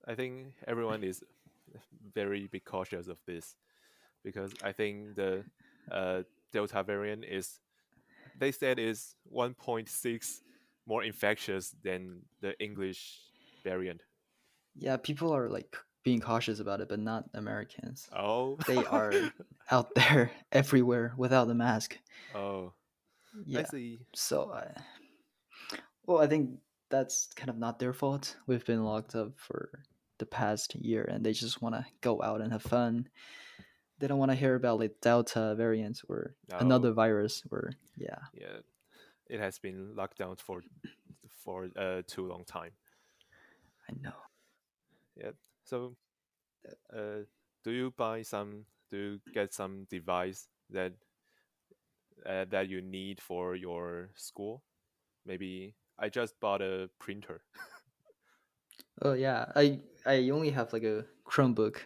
I 0.08 0.16
think 0.16 0.56
everyone 0.68 1.04
is 1.04 1.24
very 2.16 2.48
be 2.48 2.60
cautious 2.60 3.08
of 3.08 3.20
this 3.28 3.56
because 4.24 4.52
I 4.64 4.72
think 4.74 5.16
the 5.16 5.46
uh, 5.92 6.24
Delta 6.52 6.82
variant 6.82 7.24
is 7.24 7.60
they 8.40 8.52
said 8.52 8.80
is 8.80 9.16
1.6 9.34 10.42
more 10.88 11.04
infectious 11.04 11.76
than 11.84 12.22
the 12.42 12.60
English 12.60 13.20
variant. 13.64 14.02
Yeah, 14.76 14.98
people 14.98 15.34
are 15.36 15.50
like 15.50 15.76
being 16.04 16.20
cautious 16.22 16.60
about 16.60 16.82
it, 16.82 16.90
but 16.90 17.00
not 17.00 17.26
Americans. 17.34 18.10
Oh, 18.16 18.58
They 18.66 18.84
are 18.86 19.12
out 19.72 19.94
there 19.96 20.32
everywhere 20.52 21.14
without 21.18 21.50
a 21.50 21.54
mask. 21.54 21.98
oh, 22.34 22.74
I 23.36 23.44
Yeah. 23.46 23.66
see. 23.66 24.00
So, 24.16 24.52
I, 24.52 24.72
well, 26.06 26.20
I 26.20 26.28
think 26.28 26.60
that's 26.90 27.28
kind 27.36 27.50
of 27.50 27.58
not 27.58 27.78
their 27.80 27.94
fault. 27.94 28.36
We've 28.48 28.66
been 28.66 28.84
locked 28.84 29.16
up 29.16 29.34
for 29.38 29.84
the 30.18 30.26
past 30.26 30.76
year, 30.76 31.04
and 31.04 31.24
they 31.24 31.34
just 31.34 31.62
want 31.62 31.76
to 31.76 31.86
go 32.02 32.22
out 32.24 32.42
and 32.42 32.52
have 32.52 32.64
fun. 32.64 33.08
They 34.00 34.08
don't 34.08 34.18
want 34.18 34.32
to 34.32 34.38
hear 34.38 34.56
about 34.56 34.80
like 34.80 35.02
Delta 35.02 35.56
variants 35.56 36.04
or 36.08 36.36
another 36.52 36.92
virus. 36.92 37.44
Or 37.52 37.72
yeah, 37.98 38.20
Yeah, 38.34 38.60
it 39.30 39.40
has 39.40 39.60
been 39.60 39.96
locked 39.96 40.18
down 40.18 40.38
for 40.38 40.64
for 41.28 41.70
uh, 41.76 42.02
too 42.08 42.28
long 42.28 42.46
time. 42.46 42.72
I 43.90 43.94
know. 44.02 44.16
Yeah. 45.16 45.32
So, 45.64 45.96
uh, 46.94 47.26
do 47.64 47.72
you 47.72 47.94
buy 47.96 48.22
some? 48.22 48.66
Do 48.90 48.98
you 48.98 49.22
get 49.34 49.54
some 49.54 49.86
device 49.90 50.48
that 50.70 50.94
uh, 52.26 52.46
that 52.50 52.70
you 52.70 52.82
need 52.82 53.22
for 53.22 53.56
your 53.56 54.10
school? 54.16 54.64
Maybe 55.26 55.76
I 55.98 56.10
just 56.10 56.40
bought 56.40 56.62
a 56.62 56.90
printer. 57.00 57.42
Oh 59.02 59.14
yeah, 59.14 59.46
I 59.56 59.80
I 60.06 60.30
only 60.30 60.52
have 60.52 60.74
like 60.74 60.84
a 60.84 61.06
Chromebook 61.26 61.78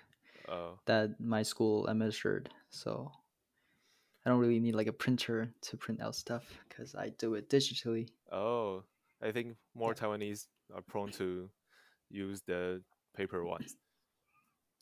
Oh, 0.50 0.80
that 0.86 1.20
my 1.20 1.44
school 1.44 1.88
administered, 1.88 2.50
so 2.70 3.12
I 4.26 4.30
don't 4.30 4.40
really 4.40 4.60
need 4.60 4.76
like 4.76 4.88
a 4.88 4.94
printer 4.94 5.54
to 5.62 5.78
print 5.78 6.02
out 6.02 6.16
stuff 6.16 6.44
because 6.68 6.96
I 6.96 7.10
do 7.10 7.36
it 7.36 7.50
digitally. 7.50 8.10
oh, 8.32 8.84
I 9.22 9.32
think 9.32 9.56
more 9.76 9.94
Yeah. 9.96 10.08
Taiwanese 10.08 10.48
are 10.74 10.82
prone 10.82 11.12
to 11.14 11.50
use 12.10 12.42
the 12.42 12.82
paper 13.16 13.44
ones. 13.46 13.76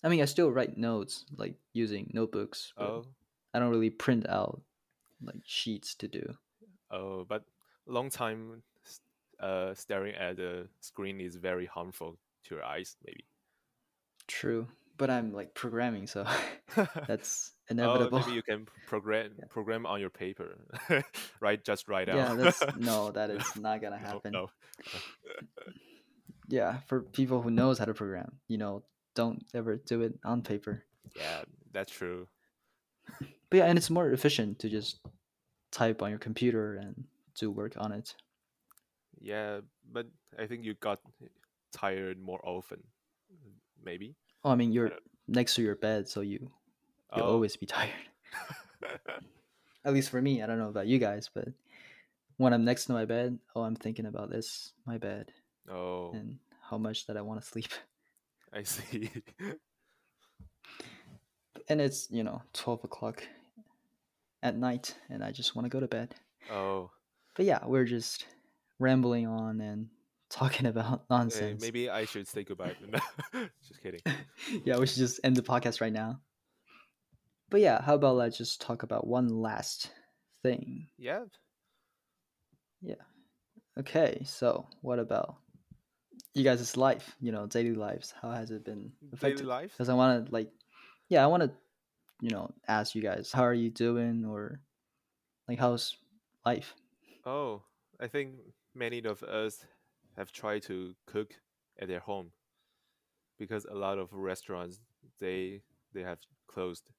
I 0.03 0.09
mean, 0.09 0.21
I 0.21 0.25
still 0.25 0.51
write 0.51 0.77
notes 0.77 1.25
like 1.37 1.55
using 1.73 2.09
notebooks, 2.13 2.73
but 2.75 2.85
Oh, 2.85 3.05
I 3.53 3.59
don't 3.59 3.69
really 3.69 3.91
print 3.91 4.27
out 4.27 4.61
like 5.21 5.41
sheets 5.45 5.93
to 5.95 6.07
do. 6.07 6.33
oh, 6.89 7.23
but 7.25 7.43
long 7.85 8.09
time 8.09 8.63
uh, 9.39 9.73
staring 9.75 10.15
at 10.15 10.37
the 10.37 10.67
screen 10.79 11.21
is 11.21 11.35
very 11.35 11.65
harmful 11.67 12.17
to 12.45 12.55
your 12.55 12.63
eyes. 12.63 12.95
Maybe. 13.05 13.25
True, 14.27 14.67
but 15.01 15.09
I'm 15.09 15.33
like 15.33 15.53
programming, 15.57 16.05
so 16.05 16.25
that's 17.09 17.51
inevitable. 17.69 17.91
Oh, 17.91 17.95
inevitable. 17.95 18.19
maybe 18.19 18.35
you 18.37 18.43
can 18.43 18.67
program 18.87 19.31
Yeah. 19.37 19.45
program 19.49 19.85
on 19.89 19.99
your 19.99 20.11
paper, 20.13 20.61
right? 21.41 21.57
Just 21.65 21.89
write 21.89 22.07
out. 22.09 22.15
yeah, 22.21 22.33
that's 22.37 22.61
no, 22.77 23.09
that 23.11 23.29
is 23.33 23.43
not 23.57 23.81
gonna 23.81 23.97
No, 23.99 24.07
happen. 24.07 24.31
no. 24.31 24.47
Yeah, 26.47 26.79
for 26.87 27.01
people 27.01 27.41
who 27.41 27.49
knows 27.49 27.79
how 27.79 27.85
to 27.85 27.93
program, 27.93 28.39
you 28.47 28.57
know, 28.57 28.83
don't 29.15 29.41
ever 29.53 29.77
do 29.77 30.01
it 30.01 30.19
on 30.23 30.41
paper. 30.43 30.83
Yeah, 31.15 31.41
that's 31.73 31.91
true. 31.91 32.27
But 33.49 33.57
yeah, 33.57 33.65
and 33.65 33.77
it's 33.77 33.89
more 33.89 34.09
efficient 34.11 34.59
to 34.59 34.69
just 34.69 34.99
type 35.71 36.01
on 36.01 36.09
your 36.09 36.19
computer 36.19 36.75
and 36.75 37.05
do 37.39 37.49
work 37.49 37.73
on 37.77 37.91
it. 37.91 38.15
Yeah, 39.19 39.61
but 39.91 40.07
I 40.37 40.45
think 40.47 40.63
you 40.65 40.73
got 40.75 40.99
tired 41.71 42.19
more 42.19 42.39
often. 42.43 42.83
Maybe. 43.83 44.15
Oh, 44.43 44.51
I 44.51 44.55
mean, 44.55 44.71
you're 44.71 44.91
next 45.27 45.55
to 45.55 45.61
your 45.61 45.75
bed, 45.75 46.07
so 46.07 46.21
you 46.21 46.39
you'll 47.15 47.25
Oh. 47.25 47.33
always 47.33 47.55
be 47.57 47.65
tired. 47.65 47.91
At 49.85 49.93
least 49.93 50.09
for 50.09 50.21
me, 50.21 50.41
I 50.41 50.45
don't 50.47 50.57
know 50.59 50.69
about 50.69 50.87
you 50.87 50.99
guys, 50.99 51.29
but 51.33 51.47
when 52.37 52.53
I'm 52.53 52.63
next 52.65 52.85
to 52.85 52.93
my 52.93 53.05
bed, 53.05 53.37
oh, 53.55 53.61
I'm 53.63 53.75
thinking 53.75 54.05
about 54.05 54.29
this, 54.29 54.73
my 54.85 54.97
bed, 54.97 55.31
oh, 55.69 56.11
and 56.13 56.37
how 56.61 56.77
much 56.77 57.05
that 57.07 57.17
I 57.17 57.21
want 57.21 57.41
to 57.41 57.47
sleep. 57.47 57.69
I 58.53 58.63
see. 58.63 59.09
And 61.69 61.79
it's 61.79 62.09
you 62.11 62.23
know 62.23 62.41
twelve 62.53 62.83
o'clock 62.83 63.23
at 64.43 64.57
night, 64.57 64.95
and 65.09 65.23
I 65.23 65.31
just 65.31 65.55
want 65.55 65.65
to 65.65 65.69
go 65.69 65.79
to 65.79 65.87
bed. 65.87 66.15
oh, 66.49 66.89
But 67.35 67.45
yeah, 67.45 67.59
we're 67.65 67.85
just 67.85 68.25
rambling 68.79 69.27
on 69.27 69.61
and 69.61 69.87
talking 70.31 70.65
about 70.73 70.99
hey, 70.99 71.05
nonsense. 71.09 71.61
maybe 71.61 71.89
I 71.89 72.05
should 72.05 72.27
say 72.27 72.43
goodbye. 72.47 72.75
Just 73.67 73.81
kidding. 73.83 74.01
yeah, 74.65 74.77
we 74.77 74.87
should 74.87 74.97
just 74.97 75.19
end 75.23 75.35
the 75.35 75.43
podcast 75.43 75.81
right 75.81 75.93
now. 75.93 76.19
But 77.49 77.61
yeah, 77.61 77.81
how 77.81 77.95
about 77.95 78.15
let's 78.15 78.37
just 78.37 78.61
talk 78.61 78.83
about 78.83 79.05
one 79.05 79.27
last 79.27 79.91
thing. 80.41 80.87
Yeah. 80.97 81.25
Yeah. 82.81 82.95
Okay, 83.79 84.23
so 84.25 84.67
what 84.81 84.99
about 84.99 85.35
you 86.33 86.43
guys' 86.43 86.77
life? 86.77 87.15
You 87.19 87.31
know, 87.31 87.45
daily 87.45 87.75
lives. 87.75 88.13
How 88.21 88.31
has 88.31 88.51
it 88.51 88.65
been 88.65 88.91
Daily 89.01 89.13
affected? 89.13 89.45
life. 89.45 89.71
Because 89.71 89.89
I 89.89 89.93
want 89.93 90.25
to 90.25 90.31
like, 90.31 90.49
yeah, 91.09 91.23
I 91.23 91.27
want 91.27 91.43
to, 91.43 91.51
you 92.21 92.29
know, 92.29 92.51
ask 92.67 92.95
you 92.95 93.01
guys 93.01 93.31
how 93.31 93.43
are 93.43 93.53
you 93.53 93.69
doing 93.69 94.25
or 94.25 94.61
like 95.47 95.59
how's 95.59 95.95
life? 96.45 96.73
Oh, 97.25 97.63
I 97.99 98.07
think 98.07 98.35
many 98.75 99.03
of 99.03 99.23
us 99.23 99.63
have 100.17 100.31
tried 100.31 100.63
to 100.63 100.93
cook 101.05 101.33
at 101.79 101.87
their 101.87 101.99
home 101.99 102.31
because 103.37 103.65
a 103.65 103.73
lot 103.73 103.97
of 103.97 104.13
restaurants 104.13 104.79
they 105.19 105.61
they 105.93 106.01
have 106.01 106.19
closed 106.47 106.91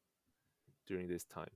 during 0.86 1.08
this 1.08 1.24
time. 1.24 1.50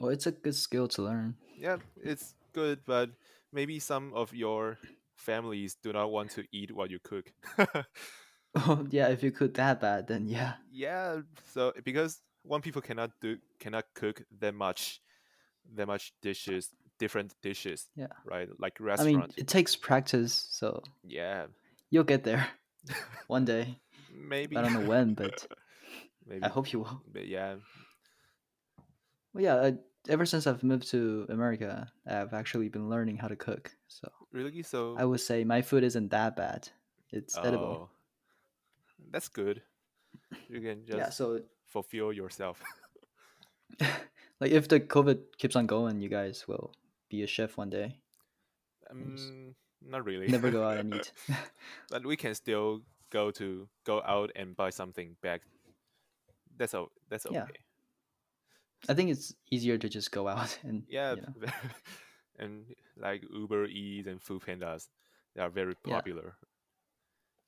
Well, 0.00 0.10
it's 0.10 0.26
a 0.26 0.32
good 0.32 0.54
skill 0.54 0.88
to 0.88 1.02
learn. 1.02 1.36
Yeah, 1.56 1.76
it's 2.02 2.34
good, 2.52 2.80
but 2.86 3.10
maybe 3.52 3.78
some 3.78 4.12
of 4.14 4.32
your 4.34 4.78
families 5.16 5.76
do 5.82 5.92
not 5.92 6.10
want 6.10 6.30
to 6.32 6.44
eat 6.52 6.74
what 6.74 6.90
you 6.90 6.98
cook. 6.98 7.32
Oh 8.54 8.84
yeah, 8.90 9.08
if 9.08 9.22
you 9.22 9.30
cook 9.30 9.54
that 9.54 9.80
bad, 9.80 10.08
then 10.08 10.28
yeah. 10.28 10.54
yeah, 10.72 11.20
so 11.52 11.72
because 11.84 12.20
one 12.42 12.60
people 12.60 12.82
cannot 12.82 13.12
do 13.20 13.38
cannot 13.60 13.84
cook 13.94 14.22
that 14.40 14.54
much 14.54 15.00
that 15.76 15.86
much 15.86 16.12
dishes, 16.20 16.70
different 17.00 17.34
dishes. 17.42 17.88
Yeah. 17.96 18.14
Right? 18.24 18.48
Like 18.60 18.76
I 18.80 18.84
restaurant. 18.84 19.16
mean, 19.16 19.24
it 19.36 19.48
takes 19.48 19.74
practice, 19.74 20.46
so 20.50 20.82
yeah. 21.02 21.46
you'll 21.90 22.04
get 22.04 22.22
there 22.22 22.46
one 23.26 23.44
day. 23.44 23.80
Maybe 24.14 24.56
I 24.56 24.62
don't 24.62 24.74
know 24.74 24.88
when, 24.88 25.14
but 25.14 25.46
maybe 26.28 26.44
I 26.44 26.48
hope 26.48 26.72
you 26.72 26.80
will. 26.80 27.02
but 27.12 27.26
yeah. 27.26 27.56
Well, 29.32 29.42
yeah, 29.42 29.56
I, 29.56 29.74
ever 30.08 30.26
since 30.26 30.46
I've 30.46 30.62
moved 30.62 30.90
to 30.90 31.26
America, 31.30 31.90
I've 32.06 32.34
actually 32.34 32.68
been 32.68 32.88
learning 32.88 33.16
how 33.16 33.28
to 33.28 33.36
cook. 33.36 33.72
So 33.88 34.08
Really? 34.32 34.62
So 34.62 34.94
I 34.98 35.04
would 35.04 35.20
say 35.20 35.42
my 35.42 35.62
food 35.62 35.82
isn't 35.82 36.10
that 36.10 36.36
bad. 36.36 36.68
It's 37.12 37.36
edible. 37.36 37.88
Oh, 37.88 37.94
That's 39.10 39.28
good. 39.28 39.62
You 40.48 40.60
can 40.60 40.86
just 40.86 40.98
Yeah, 40.98 41.10
so 41.10 41.40
fulfill 41.66 42.12
yourself. 42.12 42.62
like 44.40 44.52
if 44.52 44.68
the 44.68 44.78
COVID 44.78 45.38
keeps 45.38 45.56
on 45.56 45.66
going, 45.66 46.00
you 46.00 46.08
guys 46.08 46.46
will 46.46 46.72
be 47.10 47.22
a 47.22 47.26
chef 47.26 47.56
one 47.58 47.68
day. 47.70 47.98
um, 48.90 49.54
not 49.82 50.04
really. 50.04 50.28
Never 50.28 50.50
go 50.50 50.62
out 50.66 50.78
and 50.78 50.94
eat. 50.96 51.12
but 51.90 52.04
we 52.06 52.16
can 52.16 52.34
still 52.34 52.82
go 53.10 53.30
to 53.32 53.68
go 53.84 54.00
out 54.06 54.30
and 54.36 54.56
buy 54.56 54.70
something 54.70 55.16
back. 55.22 55.42
That's 56.56 56.74
all. 56.74 56.90
that's 57.08 57.26
okay. 57.26 57.34
Yeah. 57.36 57.46
I 58.88 58.94
think 58.94 59.10
it's 59.10 59.34
easier 59.50 59.76
to 59.78 59.88
just 59.88 60.10
go 60.12 60.28
out 60.28 60.58
and 60.64 60.84
Yeah, 60.88 61.14
you 61.14 61.22
know. 61.22 61.52
and 62.38 62.64
like 62.96 63.22
Uber 63.32 63.66
Eats 63.66 64.08
and 64.08 64.20
Food 64.22 64.42
Pandas, 64.42 64.88
they 65.34 65.42
are 65.42 65.50
very 65.50 65.74
Yeah. 65.84 65.94
popular. 65.96 66.34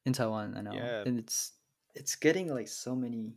in 0.05 0.13
Taiwan. 0.13 0.57
I 0.57 0.61
know, 0.63 0.73
Yeah. 0.75 1.05
and 1.07 1.19
it's 1.19 1.53
it's 1.95 2.17
getting 2.17 2.49
like 2.53 2.69
so 2.69 2.95
many 2.97 3.35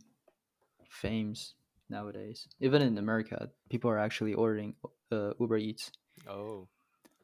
fames 0.88 1.54
nowadays. 1.88 2.48
Even 2.60 2.82
in 2.82 2.98
America, 2.98 3.50
people 3.70 3.90
are 3.90 3.98
actually 3.98 4.34
ordering 4.34 4.74
uh, 5.12 5.32
Uber 5.38 5.58
Eats, 5.58 5.92
Oh, 6.26 6.68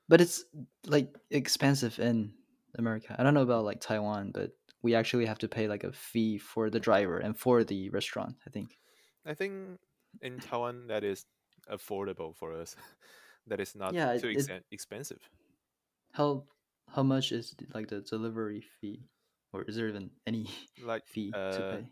but 0.08 0.20
it's 0.20 0.44
like 0.86 1.14
expensive 1.30 1.98
in 1.98 2.34
America. 2.78 3.14
I 3.18 3.22
don't 3.22 3.34
know 3.34 3.42
about 3.42 3.64
like 3.64 3.80
Taiwan, 3.80 4.32
but 4.32 4.52
we 4.82 4.94
actually 4.94 5.26
have 5.26 5.38
to 5.38 5.48
pay 5.48 5.68
like 5.68 5.84
a 5.84 5.92
fee 5.92 6.38
for 6.38 6.70
the 6.70 6.80
driver 6.80 7.18
and 7.18 7.38
for 7.38 7.64
the 7.64 7.90
restaurant. 7.90 8.36
I 8.46 8.50
think. 8.50 8.78
I 9.24 9.34
think 9.34 9.78
in 10.20 10.40
Taiwan 10.40 10.88
that 10.88 11.04
is 11.04 11.24
affordable 11.70 12.34
for 12.36 12.52
us. 12.52 12.76
that 13.46 13.60
is 13.60 13.74
not 13.74 13.94
Yeah, 13.94 14.16
too 14.18 14.28
it- 14.28 14.48
ex- 14.48 14.48
expensive. 14.70 15.20
How 16.12 16.44
how 16.88 17.02
much 17.02 17.32
is 17.32 17.54
like 17.74 17.88
the 17.88 18.00
delivery 18.00 18.60
fee, 18.80 19.08
or 19.52 19.62
is 19.62 19.76
there 19.76 19.88
even 19.88 20.10
any 20.26 20.46
Like 20.82 21.06
fee 21.06 21.32
to 21.32 21.38
uh, 21.38 21.76
pay? 21.76 21.86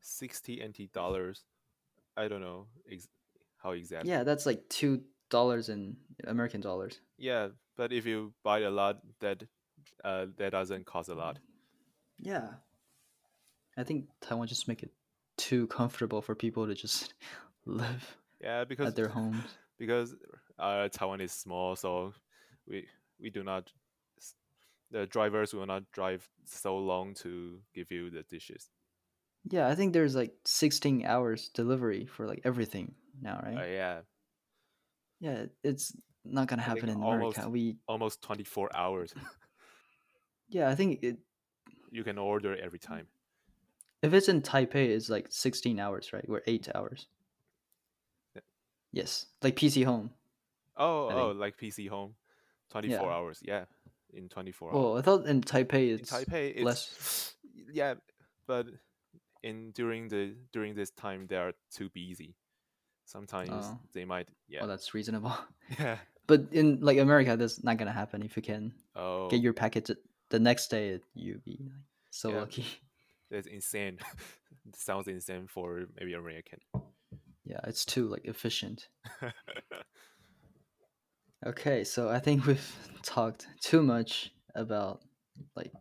sixty 0.00 0.60
NT 0.62 0.88
dollars. 0.92 1.44
I 2.16 2.28
don't 2.28 2.40
know 2.40 2.66
ex- 2.90 3.08
how 3.62 3.72
exactly. 3.72 4.10
Yeah, 4.10 4.24
that's 4.24 4.46
like 4.46 4.68
two 4.68 5.02
dollars 5.30 5.68
in 5.68 5.96
American 6.24 6.60
dollars. 6.60 7.00
Yeah, 7.18 7.48
but 7.76 7.92
if 7.92 8.06
you 8.06 8.34
buy 8.42 8.60
a 8.60 8.70
lot, 8.70 9.00
that 9.20 9.42
uh, 10.04 10.26
that 10.36 10.50
doesn't 10.52 10.86
cost 10.86 11.08
a 11.08 11.14
lot. 11.14 11.38
Yeah. 12.18 12.54
I 13.76 13.84
think 13.84 14.08
Taiwan 14.20 14.46
just 14.46 14.68
make 14.68 14.82
it 14.82 14.90
too 15.36 15.66
comfortable 15.68 16.20
for 16.20 16.34
people 16.34 16.66
to 16.66 16.74
just 16.74 17.14
live 17.66 18.16
Yeah, 18.40 18.64
because 18.64 18.88
at 18.88 18.96
their 18.96 19.08
homes. 19.08 19.44
because 19.78 20.14
uh, 20.58 20.88
Taiwan 20.88 21.20
is 21.20 21.32
small, 21.32 21.76
so 21.76 22.12
we 22.66 22.86
we 23.18 23.30
do 23.30 23.42
not 23.42 23.72
the 24.90 25.06
drivers 25.06 25.54
will 25.54 25.66
not 25.66 25.90
drive 25.92 26.28
so 26.44 26.76
long 26.76 27.14
to 27.14 27.60
give 27.74 27.90
you 27.90 28.10
the 28.10 28.22
dishes. 28.24 28.70
Yeah, 29.48 29.68
I 29.68 29.74
think 29.74 29.92
there's 29.92 30.14
like 30.14 30.34
16 30.44 31.04
hours 31.04 31.48
delivery 31.48 32.06
for 32.06 32.26
like 32.26 32.42
everything 32.44 32.94
now, 33.20 33.40
right? 33.42 33.58
Uh, 33.58 33.66
yeah, 33.66 34.00
Yeah, 35.20 35.46
it's 35.62 35.94
not 36.24 36.48
gonna 36.48 36.62
happen 36.62 36.88
in 36.88 36.96
almost- 37.02 37.36
America. 37.36 37.50
We 37.50 37.76
almost 37.86 38.22
twenty 38.22 38.44
four 38.44 38.74
hours. 38.74 39.12
yeah, 40.48 40.68
I 40.68 40.74
think 40.74 41.02
it 41.02 41.18
you 41.90 42.04
can 42.04 42.18
order 42.18 42.56
every 42.56 42.78
time. 42.78 43.06
if 44.02 44.14
it's 44.14 44.28
in 44.28 44.40
Taipei, 44.40 44.88
it's 44.96 45.10
like 45.10 45.26
16 45.28 45.78
hours, 45.78 46.12
right? 46.12 46.26
We're 46.26 46.40
eight 46.46 46.68
hours. 46.74 47.06
Yeah. 48.34 48.42
Yes, 48.92 49.26
like 49.42 49.56
PC 49.56 49.84
Home. 49.84 50.10
Oh, 50.76 51.08
I 51.08 51.14
oh, 51.14 51.28
think- 51.28 51.40
like 51.40 51.58
PC 51.58 51.88
Home, 51.88 52.14
twenty 52.70 52.88
four 52.88 53.08
Yeah. 53.08 53.16
hours. 53.16 53.40
Yeah, 53.42 53.64
in 54.14 54.28
twenty 54.28 54.52
four 54.52 54.70
hours. 54.70 54.76
Well, 54.76 54.98
I 54.98 55.02
thought 55.02 55.26
in 55.26 55.42
Taipei 55.42 55.90
in 55.90 55.98
it's 56.00 56.10
Taipei, 56.10 56.52
it's 56.56 56.64
less. 56.64 57.34
yeah, 57.72 57.94
but 58.46 58.66
in 59.42 59.72
during 59.72 60.08
the 60.08 60.34
during 60.52 60.74
this 60.74 60.90
time 60.90 61.26
they 61.28 61.36
are 61.36 61.52
too 61.70 61.90
busy. 61.90 62.34
Sometimes 63.10 63.50
Oh. 63.66 63.78
they 63.92 64.04
might 64.04 64.28
yeah 64.48 64.60
Well, 64.60 64.68
that's 64.68 64.94
reasonable. 64.94 65.34
yeah 65.78 65.98
But 66.28 66.46
in 66.52 66.78
like 66.80 66.98
America, 66.98 67.36
that's 67.36 67.64
not 67.64 67.76
gonna 67.76 67.92
happen. 67.92 68.22
If 68.22 68.36
you 68.36 68.42
can 68.42 68.72
oh 68.94 69.28
get 69.28 69.40
your 69.40 69.52
package 69.52 69.90
the 70.28 70.38
next 70.38 70.70
day, 70.70 71.00
you'd 71.14 71.42
be 71.44 71.58
like 71.60 71.82
so 72.10 72.30
Yeah. 72.30 72.40
lucky. 72.40 72.66
that's 73.30 73.48
insane. 73.48 73.98
Sounds 74.76 75.08
insane 75.08 75.48
for 75.48 75.86
maybe 75.98 76.14
American. 76.14 76.60
Yeah, 77.44 77.58
it's 77.66 77.84
too 77.84 78.06
like 78.06 78.24
efficient. 78.26 78.88
Okay, 81.46 81.84
so 81.84 82.08
I 82.10 82.18
think 82.20 82.46
we've 82.46 82.76
talked 83.02 83.48
too 83.60 83.82
much 83.82 84.30
about 84.54 85.00
like 85.56 85.72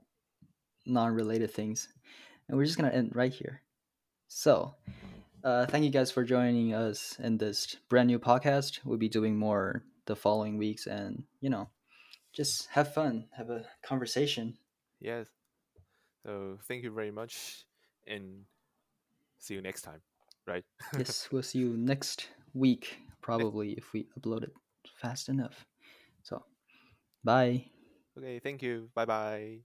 non-related 0.86 1.52
things, 1.54 1.90
and 2.48 2.58
we're 2.58 2.66
just 2.66 2.78
gonna 2.78 2.90
end 2.96 3.12
right 3.14 3.34
here. 3.34 3.62
So, 4.30 4.74
uh, 5.44 5.66
thank 5.66 5.84
you 5.84 5.90
guys 5.90 6.12
for 6.12 6.24
joining 6.24 6.74
us 6.74 7.18
in 7.20 7.38
this 7.38 7.78
brand 7.90 8.08
new 8.08 8.20
podcast. 8.20 8.80
We'll 8.84 8.98
be 8.98 9.10
doing 9.10 9.38
more 9.38 9.84
the 10.06 10.16
following 10.16 10.58
weeks, 10.58 10.88
and 10.88 11.24
you 11.42 11.50
know, 11.50 11.70
just 12.34 12.68
have 12.72 12.94
fun, 12.94 13.26
have 13.36 13.50
a 13.50 13.66
conversation. 13.84 14.58
yes. 15.00 15.28
So 16.26 16.58
thank 16.68 16.84
you 16.84 16.92
very 16.92 17.12
much, 17.12 17.66
and 18.08 18.46
see 19.40 19.54
you 19.54 19.62
next 19.62 19.82
time. 19.82 20.02
Right? 20.46 20.64
yes, 20.98 21.30
we'll 21.32 21.44
see 21.44 21.60
you 21.60 21.78
next 21.78 22.28
week, 22.54 23.00
probably 23.22 23.74
if 23.74 23.94
we 23.94 24.08
upload 24.20 24.44
it 24.44 24.54
fast 25.02 25.30
enough. 25.30 25.66
So, 26.24 26.44
bye. 27.24 27.66
Okay. 28.18 28.40
Thank 28.40 28.62
you. 28.62 28.90
Bye 28.94 29.06
bye. 29.06 29.60